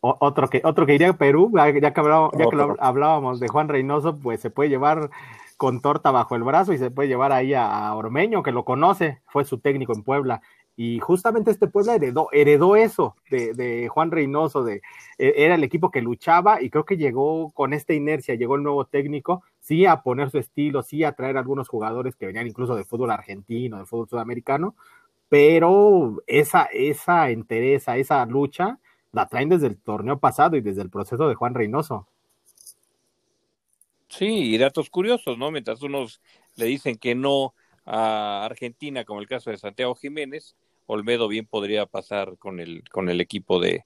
[0.00, 3.68] otro que, otro que iría a Perú, ya que, hablábamos, ya que hablábamos de Juan
[3.68, 5.10] Reynoso, pues se puede llevar
[5.56, 9.20] con torta bajo el brazo y se puede llevar ahí a, Ormeño, que lo conoce,
[9.26, 10.42] fue su técnico en Puebla.
[10.78, 14.82] Y justamente este Puebla heredó, heredó eso de, de, Juan Reynoso, de,
[15.16, 18.62] e, era el equipo que luchaba y creo que llegó con esta inercia, llegó el
[18.62, 22.76] nuevo técnico, sí a poner su estilo, sí a traer algunos jugadores que venían incluso
[22.76, 24.74] de fútbol argentino, de fútbol sudamericano,
[25.30, 28.78] pero esa, esa entereza, esa lucha,
[29.12, 32.06] la traen desde el torneo pasado y desde el proceso de Juan Reynoso.
[34.08, 35.50] Sí, y datos curiosos, ¿no?
[35.50, 36.20] Mientras unos
[36.54, 37.54] le dicen que no
[37.86, 43.08] a Argentina, como el caso de Santiago Jiménez, Olmedo bien podría pasar con el, con
[43.08, 43.84] el equipo de,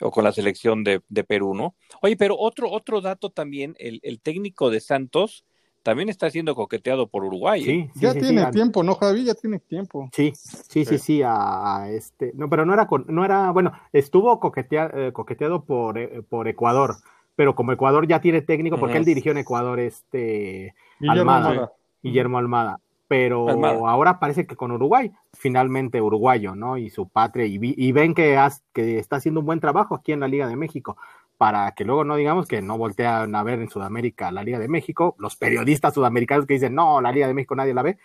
[0.00, 1.74] o con la selección de, de Perú, ¿no?
[2.02, 5.44] Oye, pero otro, otro dato también, el, el técnico de Santos
[5.82, 7.62] también está siendo coqueteado por Uruguay.
[7.62, 7.90] ¿eh?
[7.94, 9.24] Sí, ya tiene tiempo, ¿no, Javi?
[9.24, 10.08] Ya tiene tiempo.
[10.12, 14.38] Sí, sí, sí, sí, a, este, no, pero no era, con, no era, bueno, estuvo
[14.40, 16.96] coqueteado, eh, coqueteado por, eh, por Ecuador,
[17.36, 22.38] pero como Ecuador ya tiene técnico, porque él dirigió en Ecuador este Guillermo Almada, Guillermo
[22.38, 23.48] Almada pero
[23.88, 26.76] ahora parece que con Uruguay, finalmente uruguayo, ¿no?
[26.76, 28.38] Y su patria, y, ven que,
[28.74, 30.98] que está haciendo un buen trabajo aquí en la Liga de México,
[31.38, 34.68] para que luego no digamos que no voltean a ver en Sudamérica la Liga de
[34.68, 37.98] México, los periodistas sudamericanos que dicen, no, la Liga de México nadie la ve,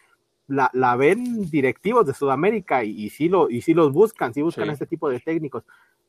[0.47, 4.41] la, la ven directivos de Sudamérica y, y, sí lo, y sí los buscan, sí
[4.41, 5.65] buscan este tipo de técnicos.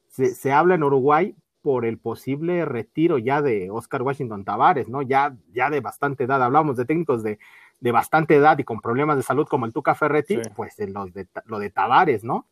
[0.09, 5.03] Se, se habla en Uruguay por el posible retiro ya de Oscar Washington Tavares, ¿no?
[5.03, 7.39] Ya, ya de bastante edad, hablamos de técnicos de
[7.85, 11.13] de bastante edad y con problemas de salud como el Tuca Ferretti, pues de los
[11.13, 12.47] de, lo de Tavares, ¿no?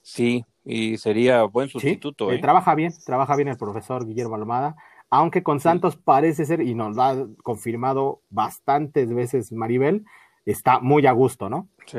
[0.00, 2.32] Sí, y sería buen sustituto.
[2.32, 2.38] Eh, ¿eh?
[2.38, 4.74] trabaja bien, trabaja bien el profesor Guillermo Almada,
[5.10, 10.06] aunque con Santos parece ser, y nos lo ha confirmado bastantes veces Maribel,
[10.46, 11.68] está muy a gusto, ¿no?
[11.84, 11.98] Sí.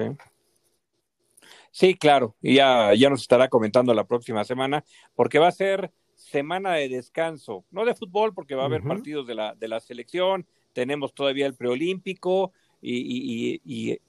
[1.70, 4.84] Sí, claro, y ya, ya nos estará comentando la próxima semana,
[5.14, 9.28] porque va a ser semana de descanso, no de fútbol, porque va a haber partidos
[9.28, 14.00] de la, de la selección, tenemos todavía el preolímpico y, y,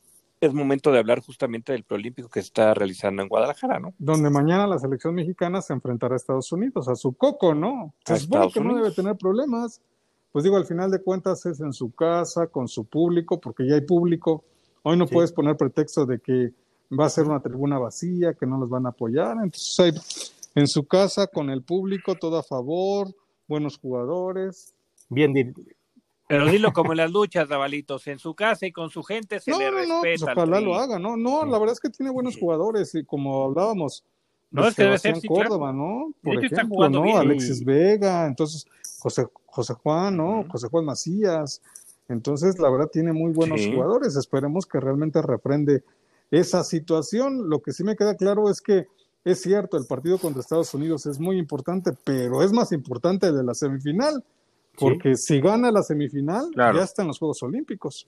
[0.41, 3.95] es momento de hablar justamente del preolímpico que se está realizando en Guadalajara, ¿no?
[3.99, 7.95] Donde mañana la selección mexicana se enfrentará a Estados Unidos, a su coco, ¿no?
[8.05, 9.81] Se supone que no debe tener problemas.
[10.33, 13.77] Pues digo, al final de cuentas es en su casa, con su público, porque ya
[13.77, 14.45] hay público.
[14.83, 16.53] Hoy no puedes poner pretexto de que
[16.91, 19.39] va a ser una tribuna vacía, que no los van a apoyar.
[19.43, 19.93] Entonces hay
[20.55, 23.15] en su casa, con el público, todo a favor,
[23.49, 24.75] buenos jugadores.
[25.09, 25.55] Bien,
[26.27, 29.51] pero dilo como en las luchas, Dabalitos, en su casa y con su gente se
[29.51, 29.95] le respeta.
[29.95, 31.17] No, pues ojalá lo haga, ¿no?
[31.17, 34.05] No, la verdad es que tiene buenos jugadores y como hablábamos,
[34.51, 36.13] no, es que debe ser Córdoba, ¿no?
[36.23, 37.19] Por ejemplo, ¿no?
[37.19, 38.67] Alexis Vega, entonces
[39.01, 40.45] José, José Juan, ¿no?
[40.49, 41.61] José Juan Macías.
[42.09, 44.15] Entonces, la verdad, tiene muy buenos jugadores.
[44.15, 45.83] Esperemos que realmente reprende
[46.31, 47.49] esa situación.
[47.49, 48.87] Lo que sí me queda claro es que
[49.25, 53.37] es cierto, el partido contra Estados Unidos es muy importante, pero es más importante el
[53.37, 54.23] de la semifinal.
[54.79, 58.07] Porque si gana la semifinal, ya está en los Juegos Olímpicos.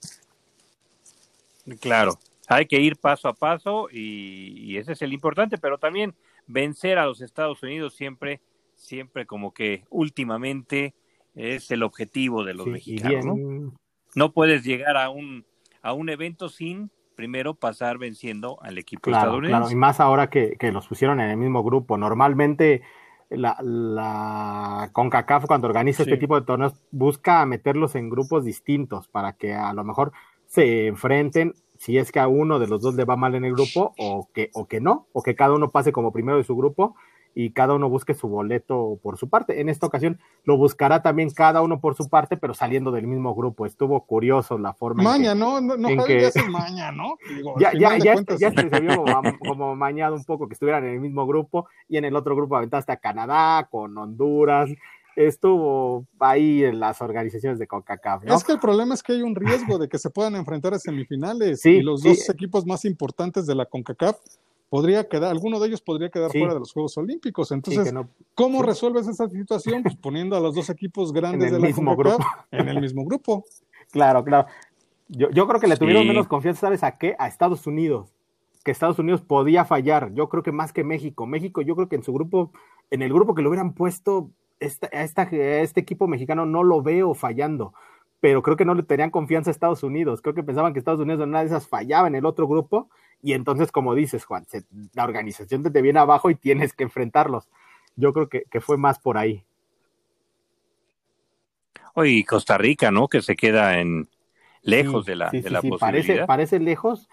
[1.80, 6.14] Claro, hay que ir paso a paso y, ese es el importante, pero también
[6.46, 8.40] vencer a los Estados Unidos siempre,
[8.74, 10.94] siempre como que últimamente
[11.34, 13.36] es el objetivo de los mexicanos.
[13.36, 13.72] ¿no?
[14.14, 15.44] no puedes llegar a un,
[15.82, 19.58] a un evento sin primero pasar venciendo al equipo estadounidense.
[19.58, 21.96] Claro, y más ahora que, que los pusieron en el mismo grupo.
[21.96, 22.82] Normalmente
[23.30, 29.32] la, la CONCACAF cuando organiza este tipo de torneos busca meterlos en grupos distintos para
[29.32, 30.12] que a lo mejor
[30.46, 33.52] se enfrenten si es que a uno de los dos le va mal en el
[33.52, 36.56] grupo o que, o que no, o que cada uno pase como primero de su
[36.56, 36.96] grupo
[37.38, 39.60] y cada uno busque su boleto por su parte.
[39.60, 43.34] En esta ocasión lo buscará también cada uno por su parte, pero saliendo del mismo
[43.34, 43.66] grupo.
[43.66, 45.60] Estuvo curioso la forma maña, en que, ¿no?
[45.60, 46.30] No, no que...
[46.48, 47.18] maña, ¿no?
[47.60, 49.04] ya, ya, ya, ya, se vio
[49.46, 52.56] como, mañado un poco que estuvieran en el mismo grupo y en el otro grupo
[52.56, 54.70] aventaste a Canadá con Honduras
[55.14, 58.24] estuvo ahí en las organizaciones de CONCACAF.
[58.26, 60.78] Es que el problema es que hay un riesgo de que se puedan enfrentar a
[60.78, 64.18] semifinales y los dos equipos más importantes de la CONCACAF
[64.68, 67.52] podría quedar, alguno de ellos podría quedar fuera de los Juegos Olímpicos.
[67.52, 67.92] Entonces,
[68.34, 69.82] ¿cómo resuelves esa situación?
[69.82, 72.24] Pues poniendo a los dos equipos grandes del mismo grupo.
[72.50, 73.44] en el mismo grupo.
[73.92, 74.48] Claro, claro.
[75.08, 77.14] Yo, yo creo que le tuvieron menos confianza, ¿sabes a qué?
[77.20, 78.12] A Estados Unidos.
[78.64, 80.12] Que Estados Unidos podía fallar.
[80.12, 81.24] Yo creo que más que México.
[81.24, 82.50] México, yo creo que en su grupo,
[82.90, 87.14] en el grupo que lo hubieran puesto, esta, esta, este equipo mexicano no lo veo
[87.14, 87.74] fallando
[88.18, 90.20] pero creo que no le tenían confianza a Estados Unidos.
[90.20, 92.88] Creo que pensaban que Estados Unidos en una de esas fallaba en el otro grupo
[93.22, 94.46] y entonces, como dices, Juan,
[94.94, 97.48] la organización te, viene abajo y tienes que enfrentarlos.
[97.96, 99.44] yo creo que, que fue más por ahí.
[101.94, 103.08] Oye, Costa Rica, ¿no?
[103.08, 104.08] Que se queda en
[104.62, 105.78] lejos de la, de la posibilidad.
[105.78, 107.08] Parece, parece lejos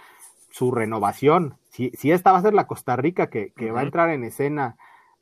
[0.52, 1.58] su renovación.
[1.70, 4.24] Si, si esta va a ser la Costa Rica que, que va a entrar en
[4.24, 4.76] escena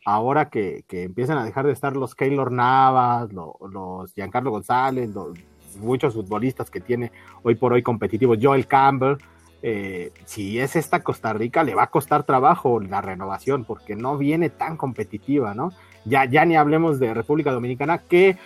[0.04, 5.10] ahora que, que, empiezan a dejar de estar los Keylor Navas, los, los Giancarlo González,
[5.12, 5.38] los,
[5.80, 7.12] muchos futbolistas que tiene
[7.44, 9.18] hoy por hoy competitivos, Joel Campbell,
[9.64, 14.18] eh, si es esta Costa Rica, le va a costar trabajo la renovación porque no
[14.18, 15.72] viene tan competitiva, ¿no?
[16.04, 18.38] Ya, ya ni hablemos de República Dominicana, que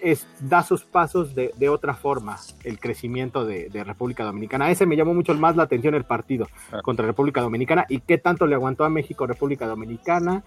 [0.00, 4.70] es, da sus pasos de, de, otra forma el crecimiento de, de, República Dominicana.
[4.70, 6.82] Ese me llamó mucho más la atención el partido ah.
[6.82, 10.44] contra República Dominicana y qué tanto le aguantó a México República Dominicana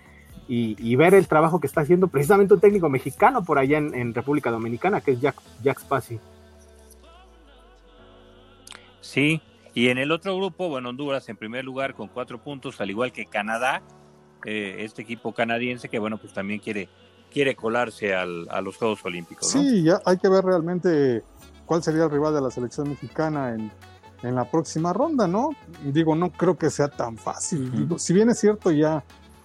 [0.48, 3.94] y, y, ver el trabajo que está haciendo precisamente un técnico mexicano por allá en,
[3.94, 6.18] en República Dominicana, que es Jack, Jack Spassi.
[9.02, 9.42] Sí,
[9.78, 13.12] y en el otro grupo, bueno, Honduras en primer lugar con cuatro puntos, al igual
[13.12, 13.84] que Canadá,
[14.44, 16.90] eh, este equipo canadiense que, bueno, pues también quiere,
[17.32, 19.54] quiere colarse al, a los Juegos Olímpicos.
[19.54, 19.62] ¿no?
[19.62, 21.22] Sí, ya hay que ver realmente
[21.68, 23.72] cuál sería el rival de la selección mexicana en,
[24.24, 25.52] en la próxima ronda, ¿no?
[25.84, 27.70] Digo, no creo que sea tan fácil.
[27.72, 28.00] Uh -huh.
[28.00, 29.04] Si bien es cierto, ya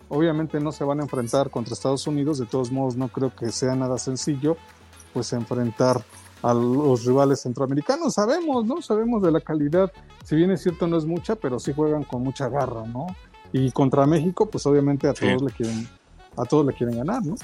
[0.09, 3.53] obviamente no se van a enfrentar contra Estados Unidos, de todos modos no creo que
[3.53, 4.57] sea nada sencillo,
[5.13, 6.03] pues enfrentar
[6.43, 8.15] a los rivales centroamericanos.
[8.15, 8.83] Sabemos, ¿no?
[8.83, 9.93] Sabemos de la calidad,
[10.25, 13.07] si bien es cierto no es mucha, pero sí juegan con mucha garra, ¿no?
[13.53, 15.47] Y contra México, pues obviamente a todos sí.
[15.47, 15.89] le quieren,
[16.37, 17.37] a todos le quieren ganar, ¿no?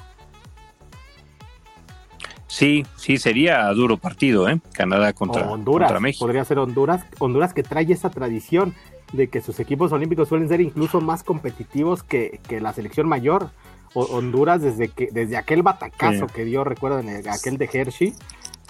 [2.49, 4.59] Sí, sí, sería duro partido, ¿eh?
[4.73, 6.25] Canadá contra, Honduras, contra México.
[6.25, 8.75] Podría ser Honduras, Honduras que trae esa tradición
[9.13, 13.51] de que sus equipos olímpicos suelen ser incluso más competitivos que, que la selección mayor.
[13.95, 16.35] O, Honduras, desde, que, desde aquel batacazo sí.
[16.35, 18.15] que dio, recuerdan, aquel de Hershey,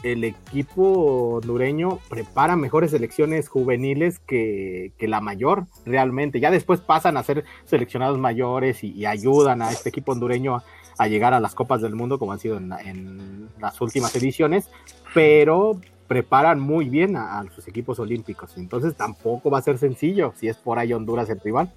[0.02, 6.40] el equipo hondureño prepara mejores selecciones juveniles que, que, la mayor, realmente.
[6.40, 10.62] Ya después pasan a ser seleccionados mayores y, ayudan a este equipo hondureño
[10.98, 14.68] a, llegar a las Copas del Mundo, como han sido en, en las últimas ediciones,
[15.14, 18.56] pero preparan muy bien a, a, sus equipos olímpicos.
[18.56, 21.72] Entonces tampoco va a ser sencillo si es por ahí Honduras el rival.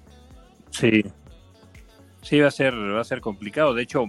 [0.70, 1.04] Sí.
[2.22, 3.74] Sí, va a ser, va a ser complicado.
[3.74, 4.06] De hecho,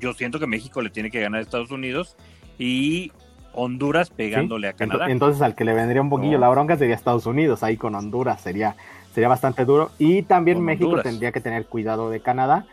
[0.00, 2.16] yo siento que México le tiene que ganar a Estados Unidos
[2.58, 3.12] y
[3.54, 4.74] Honduras pegándole ¿Sí?
[4.74, 5.10] a Canadá.
[5.10, 6.40] Entonces al que le vendría un poquillo no.
[6.40, 8.76] la bronca sería Estados Unidos, ahí con Honduras sería,
[9.14, 9.90] sería bastante duro.
[9.98, 11.04] Y también con México Honduras.
[11.04, 12.66] tendría que tener cuidado de Canadá,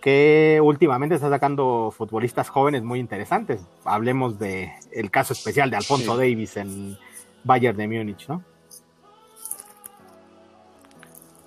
[0.00, 3.64] que últimamente está sacando futbolistas jóvenes muy interesantes.
[3.84, 6.18] Hablemos de el caso especial de Alfonso sí.
[6.18, 6.96] Davis en
[7.44, 8.42] Bayern de Múnich, ¿no?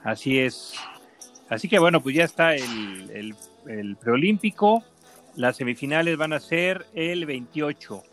[0.04, 0.74] Así es.
[1.50, 3.36] Así que bueno, pues ya está el, el,
[3.68, 4.84] el preolímpico.
[5.36, 8.04] Las semifinales van a ser el 28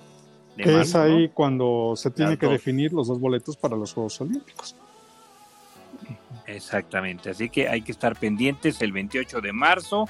[0.65, 1.35] que marzo, es ahí ¿no?
[1.35, 2.53] cuando se tiene Las que dos.
[2.55, 4.75] definir los dos boletos para los Juegos Olímpicos.
[6.47, 10.09] Exactamente, así que hay que estar pendientes el 28 de marzo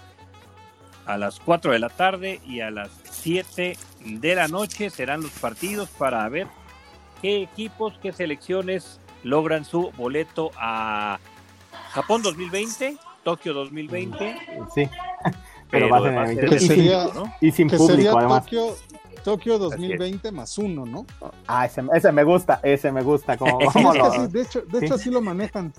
[1.07, 5.31] a las 4 de la tarde y a las 7 de la noche serán los
[5.33, 6.47] partidos para ver
[7.23, 11.19] qué equipos, qué selecciones logran su boleto a
[11.91, 14.37] Japón 2020, Tokio 2020.
[14.75, 14.89] Sí,
[15.71, 17.33] pero, pero va a ser, que sería, ¿no?
[17.41, 18.45] y sin público además.
[18.45, 18.77] Tokio,
[19.27, 21.05] Tokio 2020 más uno, ¿no?
[21.49, 23.37] Ah, ese, ese, me gusta, ese me gusta.
[23.37, 25.73] Como, sí, de hecho, de hecho así lo manejan.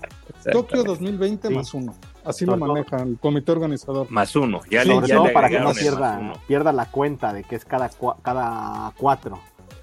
[0.52, 1.54] Tokio 2020 sí.
[1.54, 1.94] más uno.
[2.26, 4.06] Así lo maneja el comité organizador.
[4.10, 4.60] Más uno.
[4.70, 7.64] Ya Sobre le, ya todo para que no pierda, pierda la cuenta de que es
[7.64, 9.40] cada, cada cuatro.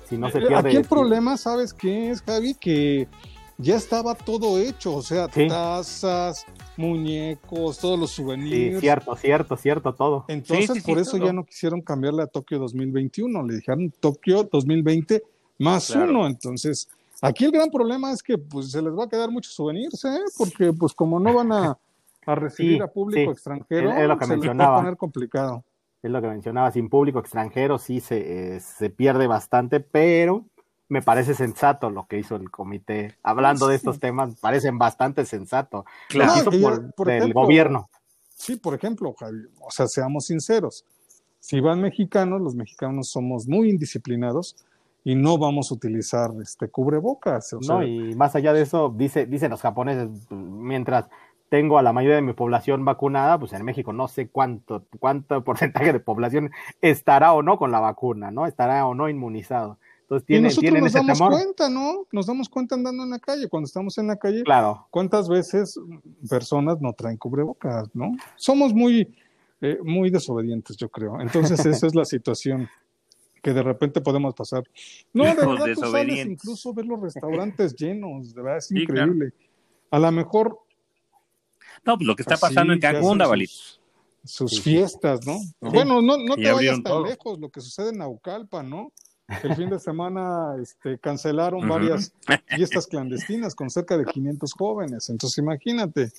[0.08, 0.58] Si no se pierde.
[0.58, 2.54] Aquí el problema, ¿sabes qué es, Javi?
[2.54, 3.08] Que
[3.58, 5.48] ya estaba todo hecho, o sea, sí.
[5.48, 8.76] tazas, muñecos, todos los souvenirs.
[8.76, 10.26] Sí, cierto, cierto, cierto, todo.
[10.28, 11.28] Entonces, sí, sí, por eso todo.
[11.28, 15.24] ya no quisieron cambiarle a Tokio 2021, le dijeron Tokio 2020
[15.60, 16.12] más claro.
[16.12, 16.28] uno.
[16.28, 16.90] Entonces,
[17.22, 20.20] aquí el gran problema es que pues se les va a quedar muchos souvenirs, ¿eh?
[20.38, 21.78] porque pues como no van a,
[22.26, 24.70] a recibir a público extranjero, es, es lo que se mencionaba.
[24.70, 25.64] les va a poner complicado.
[26.04, 30.46] Es lo que mencionaba, sin público extranjero sí se, eh, se pierde bastante, pero
[30.88, 33.16] me parece sensato lo que hizo el comité.
[33.24, 33.72] Hablando sí.
[33.72, 35.86] de estos temas, parecen bastante sensato.
[36.10, 37.90] Claro, no, por, por ejemplo, el gobierno.
[38.36, 40.86] Sí, por ejemplo, Javi, o sea, seamos sinceros.
[41.40, 44.56] Si van mexicanos, los mexicanos somos muy indisciplinados
[45.04, 47.54] y no vamos a utilizar este cubrebocas.
[47.54, 51.06] O sea, no, y más allá de eso, dice, dicen los japoneses, mientras
[51.50, 55.44] tengo a la mayoría de mi población vacunada, pues en México no sé cuánto, cuánto
[55.46, 58.48] porcentaje de población estará o no con la vacuna, ¿no?
[58.48, 59.78] Estará o no inmunizado.
[60.06, 61.32] Entonces tiene, y nosotros nos damos temor.
[61.32, 62.06] cuenta, ¿no?
[62.12, 63.48] Nos damos cuenta andando en la calle.
[63.50, 64.88] Cuando estamos en la calle, claro.
[64.92, 65.80] ¿cuántas veces
[66.30, 68.16] personas no traen cubrebocas, no?
[68.36, 69.16] Somos muy,
[69.62, 71.20] eh, muy desobedientes, yo creo.
[71.20, 72.70] Entonces esa es la situación
[73.42, 74.64] que de repente podemos pasar.
[75.12, 79.26] No, de verdad tú sales incluso ver los restaurantes llenos, de verdad es increíble.
[79.26, 79.90] Sí, claro.
[79.90, 80.60] A lo mejor...
[81.84, 83.54] No, pues lo que está pasando en Cancún, Davalito.
[84.24, 85.40] sus fiestas, ¿no?
[85.60, 88.92] Bueno, no, no te vayas tan lejos, lo que sucede en Naucalpa, ¿no?
[89.28, 92.14] El fin de semana este, cancelaron varias
[92.48, 95.10] fiestas clandestinas con cerca de 500 jóvenes.
[95.10, 96.12] Entonces, imagínate.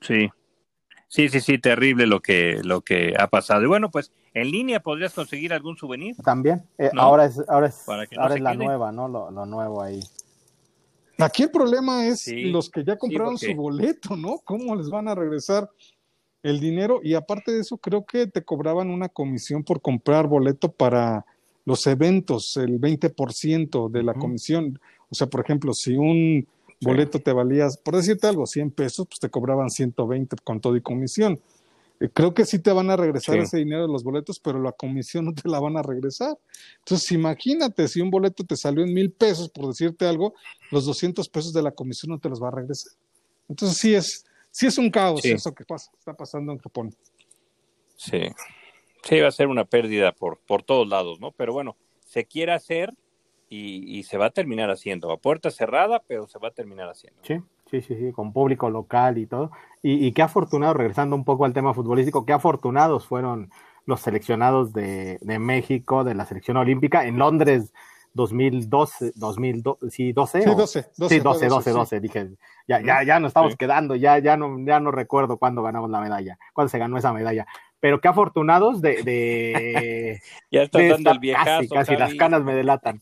[0.00, 0.28] Sí,
[1.08, 3.62] sí, sí, sí, terrible lo que, lo que ha pasado.
[3.62, 6.16] Y bueno, pues en línea podrías conseguir algún souvenir.
[6.16, 6.66] También.
[6.76, 9.08] Eh, ahora es, ahora es, ahora es la nueva, ¿no?
[9.08, 10.00] Lo, lo, nuevo ahí.
[11.18, 14.40] Aquí el problema es los que ya compraron su boleto, ¿no?
[14.44, 15.70] ¿Cómo les van a regresar
[16.42, 20.70] el dinero y aparte de eso creo que te cobraban una comisión por comprar boleto
[20.70, 21.24] para
[21.64, 24.80] los eventos, el 20% de la comisión.
[25.10, 26.46] O sea, por ejemplo, si un
[26.80, 30.80] boleto te valía, por decirte algo, 100 pesos, pues te cobraban 120 con todo y
[30.80, 31.40] comisión.
[32.00, 34.72] Eh, creo que sí te van a regresar ese dinero de los boletos, pero la
[34.72, 36.36] comisión no te la van a regresar.
[36.80, 40.34] Entonces, imagínate, si un boleto te salió en mil pesos, por decirte algo,
[40.72, 42.92] los 200 pesos de la comisión no te los va a regresar.
[43.48, 46.94] Entonces, sí es, sí es un caos eso que pasa, está pasando en Japón.
[47.96, 48.28] Sí,
[49.02, 51.32] sí, va a ser una pérdida por, por todos lados, ¿no?
[51.32, 52.94] Pero bueno, se quiere hacer
[53.48, 57.20] y, se va a terminar haciendo, a puerta cerrada, pero se va a terminar haciendo.
[57.22, 57.36] Sí,
[57.70, 59.50] sí, sí, sí, con público local y todo.
[59.82, 63.50] Y, y qué afortunado, regresando un poco al tema futbolístico, qué afortunados fueron
[63.84, 67.04] los seleccionados de, de México, de la selección olímpica.
[67.04, 67.74] En Londres
[68.14, 70.42] 2012, 2012, sí, 12.
[70.42, 72.30] Sí, 12, 12, sí, 12, 12, 12, dije,
[72.68, 76.00] ya, ya, ya nos estamos quedando, ya, ya no, ya no recuerdo cuándo ganamos la
[76.00, 77.46] medalla, cuándo se ganó esa medalla,
[77.80, 82.54] pero qué afortunados de, de ya está dando el viejazo, casi, casi las canas me
[82.54, 83.00] delatan.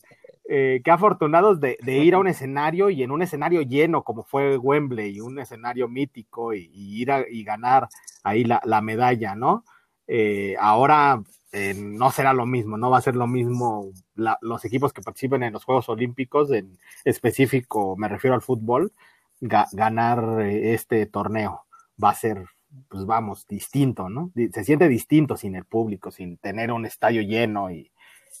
[0.53, 4.23] Eh, qué afortunados de, de, ir a un escenario y en un escenario lleno como
[4.23, 7.87] fue Wembley, un escenario mítico y, y ir a, y ganar
[8.23, 9.63] ahí la, la medalla, ¿no?
[10.07, 14.93] Eh, ahora eh, no será lo mismo, no va a ser lo mismo los equipos
[14.93, 18.93] que participen en los Juegos Olímpicos, en específico me refiero al fútbol,
[19.39, 21.65] ganar eh, este torneo.
[22.01, 22.45] Va a ser,
[22.87, 24.31] pues vamos, distinto, ¿no?
[24.53, 27.91] Se siente distinto sin el público, sin tener un estadio lleno y,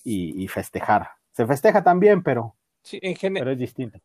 [0.03, 1.09] y, festejar.
[1.33, 3.99] Se festeja también, pero, sí, en pero es distinto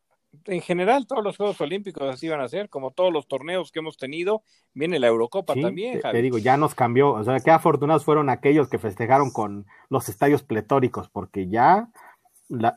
[0.45, 3.79] en general todos los Juegos Olímpicos así van a ser, como todos los torneos que
[3.79, 5.99] hemos tenido, viene la Eurocopa también.
[6.01, 10.09] Te, digo, ya nos cambió, o sea, qué afortunados fueron aquellos que festejaron con los
[10.09, 11.89] estadios pletóricos, porque ya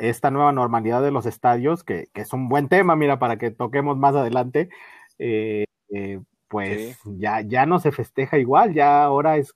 [0.00, 3.50] esta nueva normalidad de los estadios, que, que, es un buen tema, mira, para que
[3.50, 4.68] toquemos más adelante,
[5.18, 9.54] eh, eh, pues ya, ya no se festeja igual, ya ahora es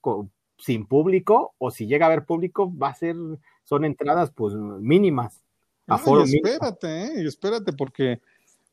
[0.58, 3.16] sin público, o si llega a haber público, va a ser,
[3.64, 5.44] son entradas pues mínimas
[5.86, 7.22] y espérate, ¿eh?
[7.22, 8.20] y espérate, porque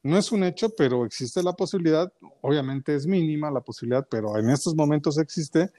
[0.03, 4.49] no es un hecho, pero existe la posibilidad, obviamente es mínima la posibilidad, pero en
[4.49, 5.70] estos momentos existe,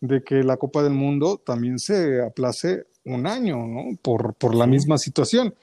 [0.00, 3.96] de que la Copa del Mundo también se aplace un año, ¿no?
[4.00, 5.54] Por, por la misma situación.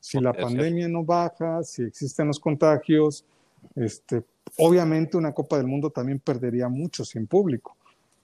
[0.00, 3.24] Si la pandemia no baja, si existen los contagios,
[3.74, 4.22] este,
[4.58, 7.76] obviamente una Copa del Mundo también perdería mucho sin público.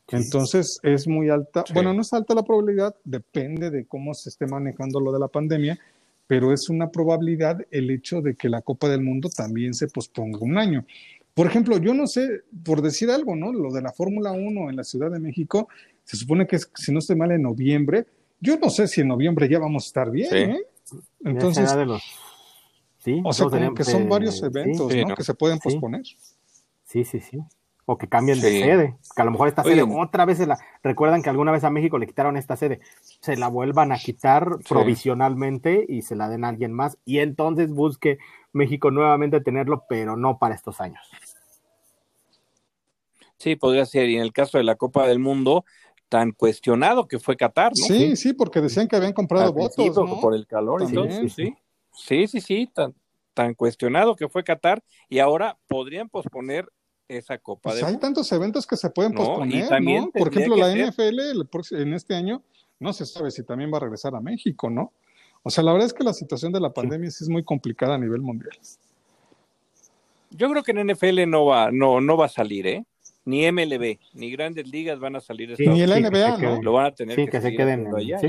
[0.08, 4.46] Entonces es muy alta, bueno, no es alta la probabilidad, depende de cómo se esté
[4.46, 5.78] manejando lo de la pandemia
[6.26, 10.38] pero es una probabilidad el hecho de que la Copa del Mundo también se posponga
[10.40, 10.86] un año.
[11.34, 13.52] Por ejemplo, yo no sé, por decir algo, ¿no?
[13.52, 15.68] Lo de la Fórmula 1 en la Ciudad de México,
[16.04, 18.06] se supone que es, si no estoy mal, en noviembre.
[18.40, 20.62] Yo no sé si en noviembre ya vamos a estar bien, ¿eh?
[21.24, 21.70] Entonces,
[22.98, 25.14] sí, o sea, como que son varios eventos, ¿no?
[25.14, 26.02] Que se pueden posponer.
[26.84, 27.38] Sí, sí, sí
[27.84, 30.58] o que cambien de sede, que a lo mejor esta sede otra vez se la
[30.82, 32.80] recuerdan que alguna vez a México le quitaron esta sede,
[33.20, 37.70] se la vuelvan a quitar provisionalmente y se la den a alguien más y entonces
[37.70, 38.18] busque
[38.52, 41.02] México nuevamente tenerlo, pero no para estos años.
[43.38, 44.08] Sí, podría ser.
[44.08, 45.64] Y en el caso de la Copa del Mundo,
[46.08, 47.86] tan cuestionado que fue Qatar, ¿no?
[47.86, 50.20] Sí, sí, porque decían que habían comprado votos, ¿no?
[50.20, 51.56] Por el calor, entonces, sí,
[51.92, 52.94] sí, sí, sí, tan,
[53.34, 56.68] tan cuestionado que fue Qatar y ahora podrían posponer
[57.12, 60.10] esa Copa pues Hay tantos eventos que se pueden posponer, ¿no?
[60.10, 61.20] Por ejemplo, la NFL
[61.72, 62.42] en este año
[62.78, 64.92] no se sabe si también va a regresar a México, ¿no?
[65.42, 67.94] O sea, la verdad es que la situación de la pandemia sí, es muy complicada
[67.94, 68.56] a nivel mundial.
[70.30, 72.84] Yo creo que en NFL no va, no, no va a salir, ¿eh?
[73.24, 75.54] Ni MLB, ni Grandes Ligas van a salir.
[75.58, 76.62] ni el NBA, ¿no?
[76.62, 78.20] Lo van a tener que, que se queden allá,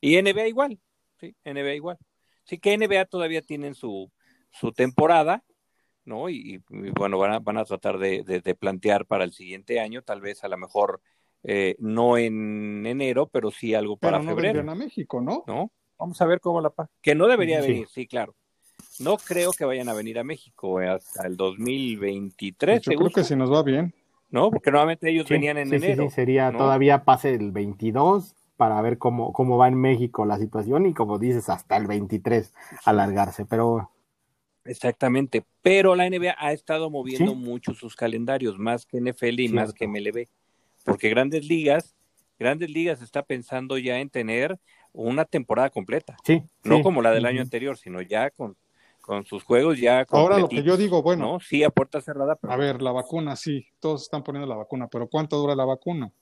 [0.00, 0.78] Y NBA igual,
[1.20, 1.98] sí, NBA igual.
[2.44, 4.10] Sí que NBA todavía tienen su,
[4.50, 5.42] su temporada,
[6.04, 6.28] ¿no?
[6.28, 10.20] Y, bueno, van a, van a tratar de, de, plantear para el siguiente año, tal
[10.20, 11.00] vez a lo mejor
[11.42, 14.70] eh, no en enero, pero sí algo para pero no febrero.
[14.70, 15.44] a México, ¿no?
[15.46, 15.70] ¿no?
[15.98, 16.90] Vamos a ver cómo la pasa.
[17.00, 18.34] Que no debería venir, sí, claro.
[18.98, 22.82] No creo que vayan a venir a México eh, hasta el 2023.
[22.82, 23.94] Yo creo que si nos va bien.
[24.30, 26.04] No, porque nuevamente ellos venían en enero.
[26.04, 30.86] Sí, sería todavía pase el 22 para ver cómo, cómo va en México la situación
[30.86, 32.52] y como dices, hasta el 23
[32.84, 33.44] alargarse.
[33.44, 33.90] Pero
[34.64, 39.72] Exactamente, pero la NBA ha estado moviendo mucho sus calendarios, más que NFL y más
[39.72, 40.28] que MLB,
[40.84, 41.96] porque Grandes Ligas,
[42.38, 44.58] Grandes Ligas está pensando ya en tener
[44.92, 48.56] una temporada completa, sí, no como la del año anterior, sino ya con,
[49.00, 50.06] con sus juegos ya.
[50.10, 52.38] Ahora lo que yo digo, bueno, sí a puerta cerrada.
[52.42, 56.12] A ver, la vacuna, sí, todos están poniendo la vacuna, pero ¿cuánto dura la vacuna?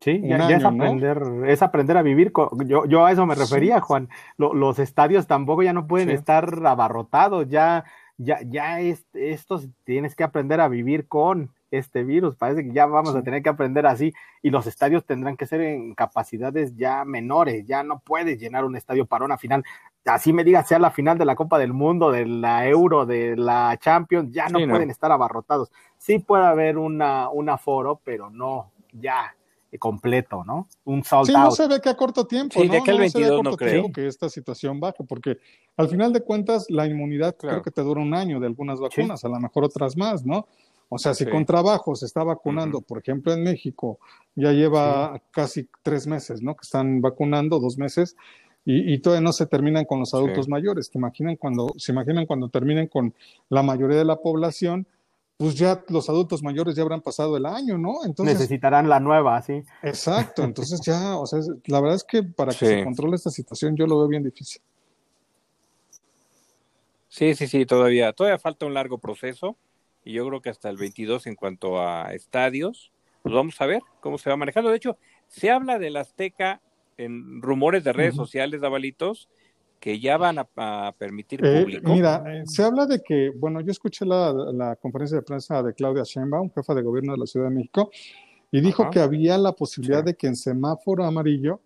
[0.00, 2.32] Sí, ya, es aprender, es aprender a vivir.
[2.66, 4.08] yo, yo a eso me refería, Juan.
[4.36, 7.84] los estadios tampoco ya no pueden estar abarrotados, ya,
[8.16, 12.36] ya, ya es, estos tienes que aprender a vivir con este virus.
[12.36, 14.14] Parece que ya vamos a tener que aprender así.
[14.42, 17.66] Y los estadios tendrán que ser en capacidades ya menores.
[17.66, 19.64] Ya no puedes llenar un estadio para una final.
[20.04, 23.36] Así me diga, sea la final de la Copa del Mundo, de la Euro, de
[23.36, 25.70] la Champions, ya no pueden estar abarrotados.
[25.98, 29.34] Sí puede haber una, un aforo, pero no, ya
[29.76, 30.68] completo, ¿no?
[30.84, 32.72] Un sold sí, no se ve que a corto tiempo, sí, ¿no?
[32.72, 33.92] de que el 22 no, creo.
[33.92, 35.38] que esta situación baje, porque
[35.76, 39.24] al final de cuentas la inmunidad creo que te dura un año de algunas vacunas,
[39.24, 40.46] a lo mejor otras más, ¿no?
[40.88, 43.98] O sea, si con trabajo se está vacunando, por ejemplo, en México,
[44.34, 46.54] ya lleva casi tres meses, ¿no?
[46.54, 48.16] Que están vacunando, dos meses,
[48.64, 50.90] y, y todavía no se terminan con los adultos mayores.
[50.90, 53.14] ¿Te imaginan cuando, se imaginan cuando terminen con
[53.50, 54.86] la mayoría de la población?
[55.38, 58.04] Pues ya los adultos mayores ya habrán pasado el año, ¿no?
[58.04, 59.62] Entonces necesitarán la nueva, sí.
[59.82, 63.76] Exacto, entonces ya, o sea, la verdad es que para que se controle esta situación
[63.76, 64.60] yo lo veo bien difícil.
[67.08, 69.56] Sí, sí, sí, todavía, todavía falta un largo proceso
[70.04, 72.90] y yo creo que hasta el 22 en cuanto a estadios,
[73.22, 74.70] pues vamos a ver cómo se va manejando.
[74.70, 76.60] De hecho, se habla del Azteca
[76.96, 79.28] en rumores de redes sociales, Dabalitos,
[79.78, 81.92] que ya van a, permitir eh, público.
[81.92, 86.02] mira, eh, se habla de que, bueno, yo escuché la, conferencia de prensa de Claudia
[86.04, 87.90] Sheinbaum, jefa de gobierno de la Ciudad de México,
[88.50, 91.60] y dijo que había la posibilidad de que en semáforo amarillo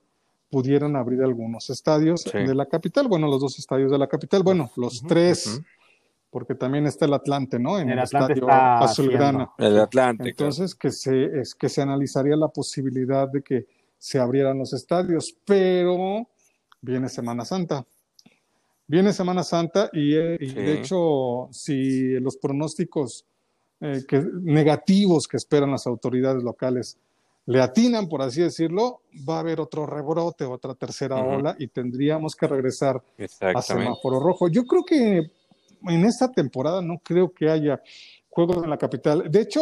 [0.50, 4.70] pudieran abrir algunos estadios de la capital, bueno, los dos estadios de la capital, bueno,
[4.76, 5.62] los tres,
[6.28, 7.78] porque también está el Atlante, ¿no?
[7.78, 9.50] En el, estadio azulgrana.
[9.58, 10.30] El Atlante.
[10.30, 15.36] Entonces, que se, es que se analizaría la posibilidad de que se abrieran los estadios,
[15.46, 16.26] pero
[16.82, 17.86] viene Semana Santa.
[18.86, 23.24] Viene Semana Santa y, eh, de hecho, si los pronósticos
[23.80, 26.98] eh, que, negativos que esperan las autoridades locales
[27.46, 32.36] le atinan, por así decirlo, va a haber otro rebrote, otra tercera ola y tendríamos
[32.36, 33.02] que regresar
[33.40, 34.48] a semáforo rojo.
[34.48, 35.30] Yo creo que
[35.88, 37.82] en esta temporada no creo que haya
[38.28, 39.30] juegos en la capital.
[39.30, 39.60] De hecho,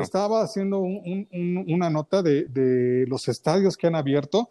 [0.00, 4.50] estaba haciendo una nota de, de, los estadios que han abierto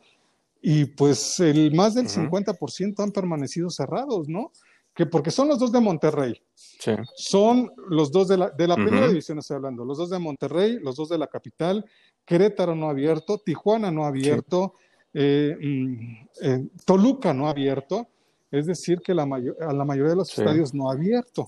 [0.68, 4.52] y pues el más del 50% han permanecido cerrados, ¿no?
[4.96, 6.42] Que porque son los dos de Monterrey.
[6.56, 6.92] Sí.
[7.16, 10.80] Son los dos de la, de la primera división, estoy hablando, los dos de Monterrey,
[10.82, 11.86] los dos de la capital,
[12.26, 14.74] Querétaro no ha abierto, Tijuana no ha abierto,
[15.14, 18.08] eh, mm, eh, Toluca no ha abierto,
[18.50, 21.48] es decir, que la a la mayoría de los estadios no ha abierto.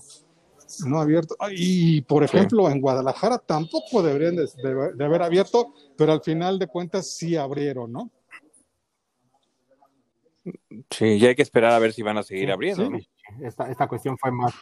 [0.86, 1.34] No ha abierto.
[1.50, 7.16] Y, por ejemplo, en Guadalajara tampoco deberían de haber abierto, pero al final de cuentas
[7.16, 8.12] sí abrieron, ¿no?
[10.90, 12.90] Sí, ya hay que esperar a ver si van a seguir abriendo.
[13.42, 14.54] Esta, esta cuestión fue más.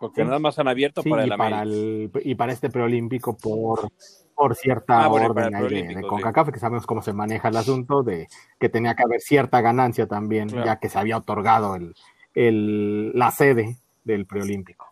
[0.00, 3.92] Porque nada más han abierto para, el, y para el y para este preolímpico por,
[4.34, 8.26] por cierta ah, orden de, CONCACAF, que sabemos cómo se maneja el asunto, de
[8.58, 11.94] que tenía que haber cierta ganancia también, ya que se había otorgado el,
[12.34, 14.90] el, la sede del preolímpico.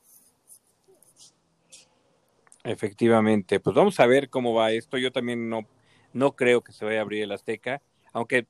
[2.63, 4.99] Efectivamente, pues vamos a ver cómo va esto.
[4.99, 5.67] Yo también no,
[6.13, 7.81] no creo que se vaya a abrir el Azteca,
[8.13, 8.47] aunque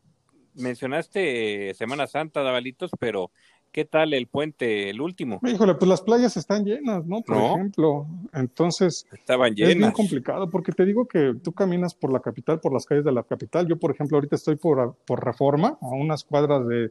[0.58, 3.30] mencionaste Semana Santa, Davalitos, pero
[3.72, 5.40] ¿qué tal el puente, el último?
[5.46, 7.22] Híjole, pues las playas están llenas, ¿no?
[7.22, 8.06] Por ejemplo.
[8.32, 9.72] Entonces, estaban llenas.
[9.72, 13.04] Es bien complicado porque te digo que tú caminas por la capital, por las calles
[13.04, 13.66] de la capital.
[13.66, 16.90] Yo, por ejemplo, ahorita estoy por, por Reforma, a unas cuadras de,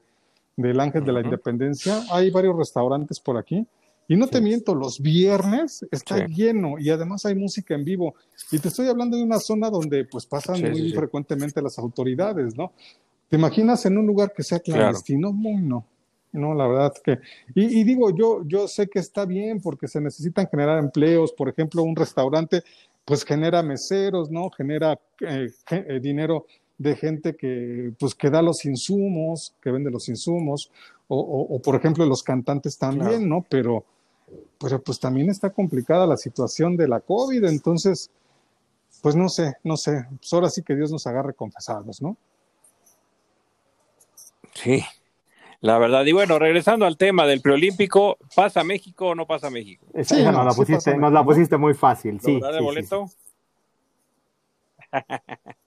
[0.56, 2.04] del Ángel de la Independencia.
[2.12, 3.66] Hay varios restaurantes por aquí.
[4.10, 8.16] Y no te miento, los viernes está lleno y además hay música en vivo.
[8.54, 12.72] Y te estoy hablando de una zona donde pues pasan muy frecuentemente las autoridades, ¿no?
[13.30, 15.32] ¿Te imaginas en un lugar que sea clandestino?
[15.32, 15.86] Muy no.
[16.32, 17.20] No, la verdad que.
[17.56, 21.32] Y, digo, yo, yo sé que está bien porque se necesitan generar empleos.
[21.32, 22.64] Por ejemplo, un restaurante,
[23.06, 24.50] pues genera meseros, ¿no?
[24.52, 26.46] Genera eh, eh, dinero
[26.78, 30.72] de gente que, pues, que da los insumos, que vende los insumos.
[31.08, 31.18] O,
[31.50, 33.46] o, por ejemplo, los cantantes también, ¿no?
[33.50, 33.86] Pero,
[34.60, 37.46] pero pues también está complicada la situación de la COVID.
[37.46, 38.12] Entonces,
[39.02, 40.06] pues no sé, no sé.
[40.20, 42.18] Pues ahora sí que Dios nos agarre confesados, ¿no?
[44.58, 44.84] Sí,
[45.62, 46.04] la verdad.
[46.06, 49.86] Y bueno, regresando al tema del preolímpico, ¿pasa México o no pasa México?
[50.04, 52.40] Sí, nos, la pusiste, nos la pusiste muy fácil, sí.
[52.40, 53.06] de boleto?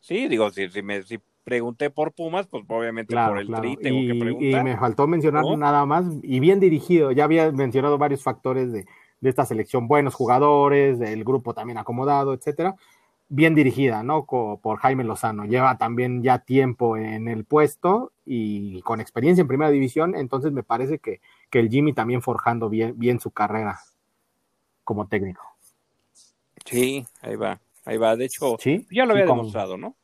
[0.00, 3.62] Sí, digo, si, si, pregunté por Pumas, pues obviamente Claro, por el claro.
[3.62, 4.64] Tri tengo y, que y preguntar.
[4.64, 5.56] me faltó mencionar ¿no?
[5.56, 8.86] nada más, y bien dirigido, ya había mencionado varios factores de,
[9.20, 12.76] de esta selección, buenos jugadores, del grupo también acomodado, etcétera,
[13.28, 14.24] bien dirigida, ¿no?
[14.24, 19.48] Co- por Jaime Lozano, lleva también ya tiempo en el puesto y con experiencia en
[19.48, 21.20] primera división, entonces me parece que,
[21.50, 23.80] que el Jimmy también forjando bien, bien su carrera
[24.84, 25.42] como técnico.
[26.64, 28.16] Sí, ahí va, ahí va.
[28.16, 28.86] De hecho, ¿Sí?
[28.90, 29.94] ya lo había demostrado, ¿no?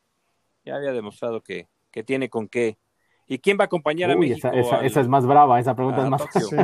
[0.64, 2.78] Ya había demostrado que, que tiene con qué.
[3.26, 4.48] ¿Y quién va a acompañar a México?
[4.48, 6.22] esa, esa- al- esa es más brava, esa pregunta es más...
[6.32, 6.56] Sí.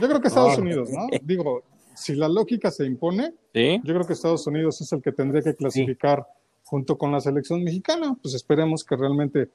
[0.00, 0.58] Yo creo que Estados.
[0.58, 1.06] Unidos, ¿no?
[1.22, 1.62] Digo,
[1.96, 3.80] si la lógica se impone, ¿Sí?
[3.82, 6.26] yo creo que Estados Unidos es el que tendría que clasificar
[6.64, 8.16] junto con la selección mexicana.
[8.22, 9.48] Pues esperemos que realmente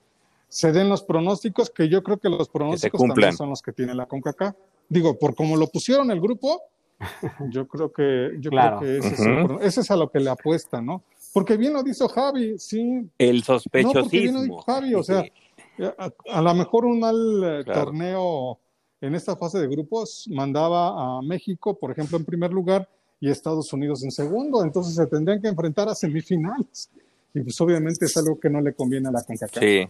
[0.49, 3.93] se den los pronósticos, que yo creo que los pronósticos también son los que tiene
[3.95, 4.55] la CONCACAF.
[4.89, 6.61] Digo, por como lo pusieron el grupo,
[7.49, 8.79] yo creo que, yo Claro.
[8.79, 11.03] creo que ese, es el ese es a lo que le apuesta, ¿no?
[11.33, 14.41] Porque bien lo dijo Javi, sí, El No, porque bien lo sospechosismo.
[14.41, 15.83] dijo Javi, o sea, Sí.
[15.97, 17.85] a, a lo mejor un mal eh, Claro.
[17.85, 18.59] torneo
[19.02, 22.88] en esta fase de grupos mandaba a México, por ejemplo, en primer lugar
[23.20, 26.89] y a Estados Unidos en segundo, entonces se tendrían que enfrentar a semifinales.
[27.34, 29.64] Y pues obviamente es algo que no le conviene a la CONCACAF.
[29.64, 29.88] sí,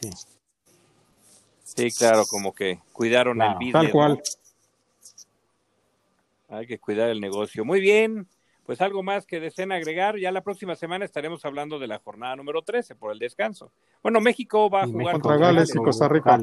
[0.00, 0.10] Sí.
[1.64, 3.72] sí, claro, como que cuidaron Claro, el business.
[3.72, 3.92] Tal ¿no?
[3.92, 4.22] cual.
[6.48, 7.64] Hay que cuidar el negocio.
[7.64, 8.26] Muy bien,
[8.64, 10.18] pues algo más que deseen agregar.
[10.18, 13.72] Ya la próxima semana estaremos hablando de la jornada número 13 por el descanso.
[14.02, 16.40] Bueno, México va a Y jugar contra Gales y Costa Rica.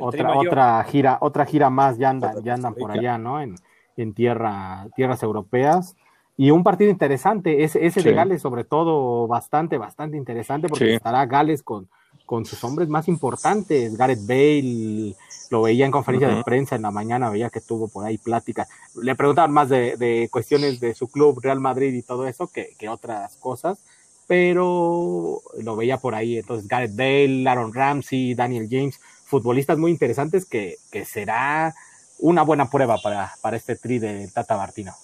[0.00, 3.40] Otra, otra gira, otra gira más ya andan, ya andan por allá, ¿no?
[3.40, 3.54] En,
[3.96, 5.96] en tierra, tierras europeas.
[6.36, 8.16] Y un partido interesante, ese, ese de Sí.
[8.16, 10.92] Gales, sobre todo, bastante, bastante interesante, porque Sí.
[10.94, 11.88] estará Gales con,
[12.32, 13.94] con sus hombres más importantes.
[13.94, 15.14] Gareth Bale,
[15.50, 18.66] lo veía en conferencia de prensa en la mañana, veía que tuvo por ahí plática.
[19.02, 22.74] Le preguntaban más de, de cuestiones de su club, Real Madrid y todo eso, que,
[22.78, 23.80] que otras cosas
[24.26, 26.38] pero lo veía por ahí.
[26.38, 31.74] Entonces, Gareth Bale, Aaron Ramsey, Daniel James, futbolistas muy interesantes que, que será
[32.18, 34.94] una buena prueba para, para este tri de Tata Martino.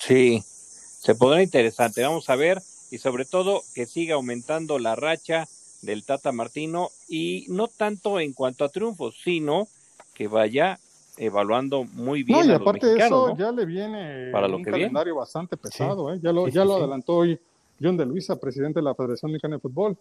[0.00, 2.02] Sí, se pondrá interesante.
[2.02, 2.60] Vamos a ver
[2.90, 5.46] y sobre todo que siga aumentando la racha
[5.82, 9.68] del Tata Martino y no tanto en cuanto a triunfos, sino
[10.14, 10.78] que vaya
[11.18, 13.38] evaluando muy bien No, y a los aparte de mexicanos, eso, ¿no?
[13.38, 14.84] ya le viene Para lo un que viene.
[14.84, 16.18] calendario bastante pesado, ¿eh?
[16.22, 16.80] Ya lo, Sí, ya sí, lo sí.
[16.80, 17.40] adelantó hoy
[17.80, 19.96] John de Luisa, presidente de la Federación Mexicana de Fútbol.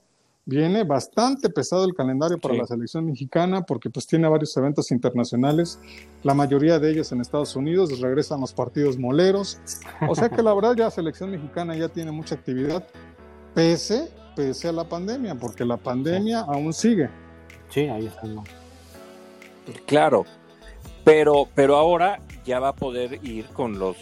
[0.48, 2.60] Viene bastante pesado el calendario para Sí.
[2.62, 5.80] la selección mexicana porque pues tiene varios eventos internacionales,
[6.22, 9.60] la mayoría de ellos en Estados Unidos, regresan los partidos moleros.
[10.08, 12.86] O sea que la verdad ya la selección mexicana ya tiene mucha actividad,
[13.56, 17.10] pese, pese a la pandemia, porque la pandemia aún sigue.
[17.70, 18.28] Sí, ahí está.
[18.28, 18.44] ¿no?
[19.88, 20.26] Claro,
[21.04, 23.98] pero, pero ahora ya va a poder ir con los,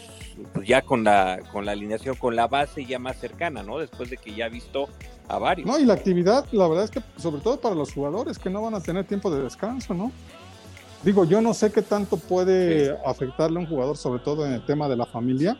[0.52, 3.78] pues ya con la, con la alineación, con la base ya más cercana, ¿no?
[3.78, 4.88] Después de que ya ha visto
[5.28, 5.66] a varios.
[5.66, 8.62] No, y la actividad, la verdad es que sobre todo para los jugadores que no
[8.62, 10.12] van a tener tiempo de descanso, ¿no?
[11.02, 14.64] Digo, yo no sé qué tanto puede afectarle a un jugador, sobre todo en el
[14.64, 15.58] tema de la familia,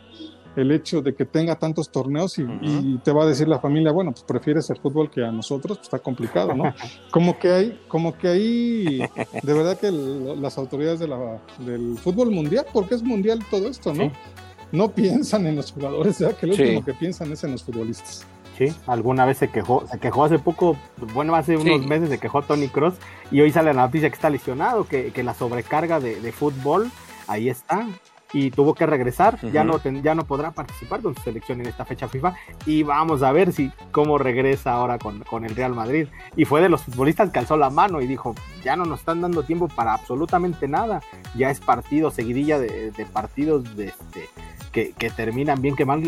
[0.56, 4.12] el hecho de que tenga tantos torneos y, te va a decir la familia, bueno,
[4.12, 6.64] pues prefieres el fútbol que a nosotros, pues está complicado, ¿no?
[7.10, 8.98] Como que hay, como que ahí,
[9.42, 13.68] de verdad que el- las autoridades de la- del fútbol mundial, porque es mundial todo
[13.68, 14.04] esto, ¿no?
[14.04, 14.12] Sí.
[14.72, 16.62] No piensan en los jugadores, ya que lo Sí.
[16.62, 18.26] último que piensan es en los futbolistas.
[18.56, 20.76] Sí, alguna vez se quejó, se quejó hace poco,
[21.12, 21.68] bueno, hace Sí.
[21.70, 22.94] unos meses se quejó Tony Cross
[23.32, 26.90] y hoy sale la noticia que está lesionado, que, que la sobrecarga de, de fútbol
[27.26, 27.86] ahí está
[28.32, 31.66] y tuvo que regresar, ya, no ten- ya no podrá participar con su selección en
[31.66, 32.34] esta fecha FIFA
[32.66, 36.08] y vamos a ver si cómo regresa ahora con, con el Real Madrid.
[36.36, 38.34] Y fue de los futbolistas que alzó la mano y dijo,
[38.64, 41.00] ya no nos están dando tiempo para absolutamente nada,
[41.36, 44.28] ya es partido, seguidilla de, de partidos de este,
[44.72, 46.02] que, que terminan bien que mal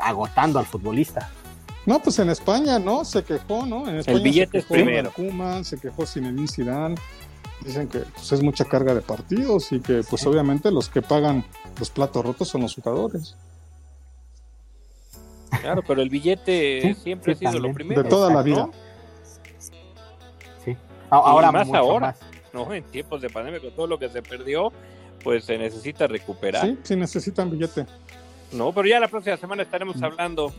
[0.00, 1.28] agotando al futbolista.
[1.86, 3.04] No, pues en España, ¿no?
[3.04, 3.88] Se quejó, ¿no?
[3.88, 5.12] En España billete se es quejó primero.
[5.12, 6.96] Koeman, se quejó Zinedine Zidane.
[7.64, 11.44] Dicen que pues, es mucha carga de partidos y que, pues, obviamente los que pagan
[11.78, 13.36] los platos rotos son los jugadores.
[15.60, 17.74] Claro, pero el billete Sí, siempre sí, ha sido lo también.
[17.74, 18.02] primero.
[18.02, 18.42] De toda la ¿no?
[18.44, 18.68] vida.
[20.64, 20.76] Sí.
[21.10, 22.06] Ahora más mucho ahora.
[22.08, 22.18] más.
[22.52, 22.72] ¿no?
[22.72, 24.72] En tiempos de pandemia, con todo lo que se perdió,
[25.22, 27.86] pues se necesita recuperar, Sí, sí necesitan billete.
[28.52, 28.72] ¿no?
[28.72, 30.04] Pero ya la próxima semana estaremos Mm.
[30.04, 30.52] hablando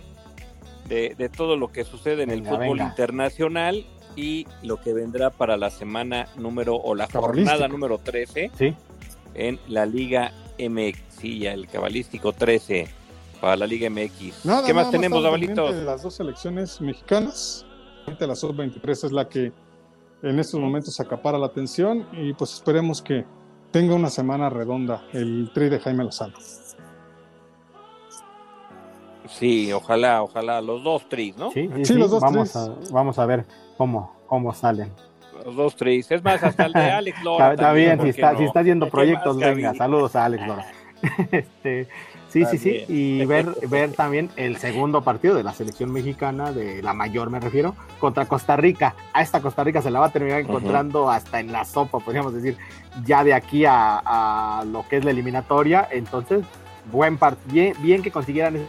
[0.90, 2.90] de, de todo lo que sucede en el Venga, fútbol venga.
[2.90, 3.86] internacional
[4.16, 8.76] y lo que vendrá para la semana número o la jornada número 13 Sí.
[9.36, 12.88] en la Liga MX, sí, ya el cabalístico 13
[13.40, 14.44] para la Liga MX.
[14.46, 15.72] Nada, ¿Qué más nada tenemos, Dabalito?
[15.72, 17.66] De las dos selecciones mexicanas,
[18.20, 19.54] la sub-23 es la que
[20.24, 23.24] en estos momentos acapara la atención y pues esperemos que
[23.72, 26.34] tenga una semana redonda el tri de Jaime Lozano.
[29.30, 31.52] Sí, ojalá, ojalá, los dos tris, ¿no?
[31.52, 32.56] Sí, sí, Sí, sí, los dos, vamos, tres.
[32.90, 33.46] a, vamos a ver
[33.78, 34.92] cómo, cómo salen.
[35.46, 36.10] Los dos tris.
[36.12, 37.52] Es más, hasta el de Alex Lora.
[37.52, 38.38] está también, bien, ¿por si está, no?
[38.40, 40.66] si está haciendo ¿Qué proyectos, venga, saludos a Alex Lora.
[41.32, 41.88] este,
[42.28, 46.84] sí, sí, sí, y ver, ver también el segundo partido de la selección mexicana, de
[46.84, 48.96] la mayor me refiero, contra Costa Rica.
[49.14, 52.34] A esta Costa Rica se la va a terminar encontrando hasta en la sopa, podríamos
[52.34, 52.58] decir,
[53.06, 54.02] ya de aquí a,
[54.60, 55.88] a lo que es la eliminatoria.
[55.90, 56.44] Entonces,
[56.92, 58.68] buen partido, bien, bien que consiguieran ese-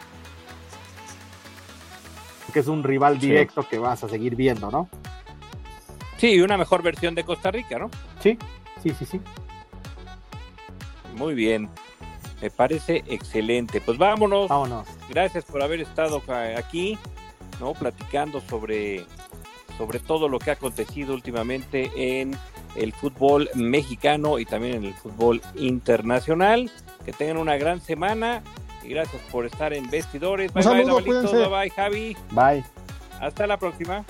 [2.51, 3.29] que es un rival Sí.
[3.29, 4.89] directo que vas a seguir viendo, ¿no?
[6.19, 7.91] Sí, una mejor versión de Costa Rica, ¿no?
[8.21, 8.37] Sí,
[8.83, 9.21] sí, sí, sí.
[11.17, 11.69] Muy bien.
[12.43, 13.81] Me parece excelente.
[13.81, 14.49] Pues vámonos.
[14.49, 14.87] Vámonos.
[15.09, 16.23] Gracias por haber estado
[16.57, 16.99] aquí,
[17.61, 17.73] ¿no?
[17.75, 19.05] Platicando sobre,
[19.77, 21.91] sobre todo lo que ha acontecido últimamente
[22.21, 22.37] en
[22.77, 26.71] el fútbol mexicano y también en el fútbol internacional.
[27.05, 28.43] Que tengan una gran semana
[28.83, 30.53] y gracias por estar en Vestidores.
[30.55, 31.37] Un Bye bye, cuídense.
[31.37, 32.17] Bye bye, Javi.
[32.31, 32.65] Bye.
[33.21, 34.05] Hasta la próxima.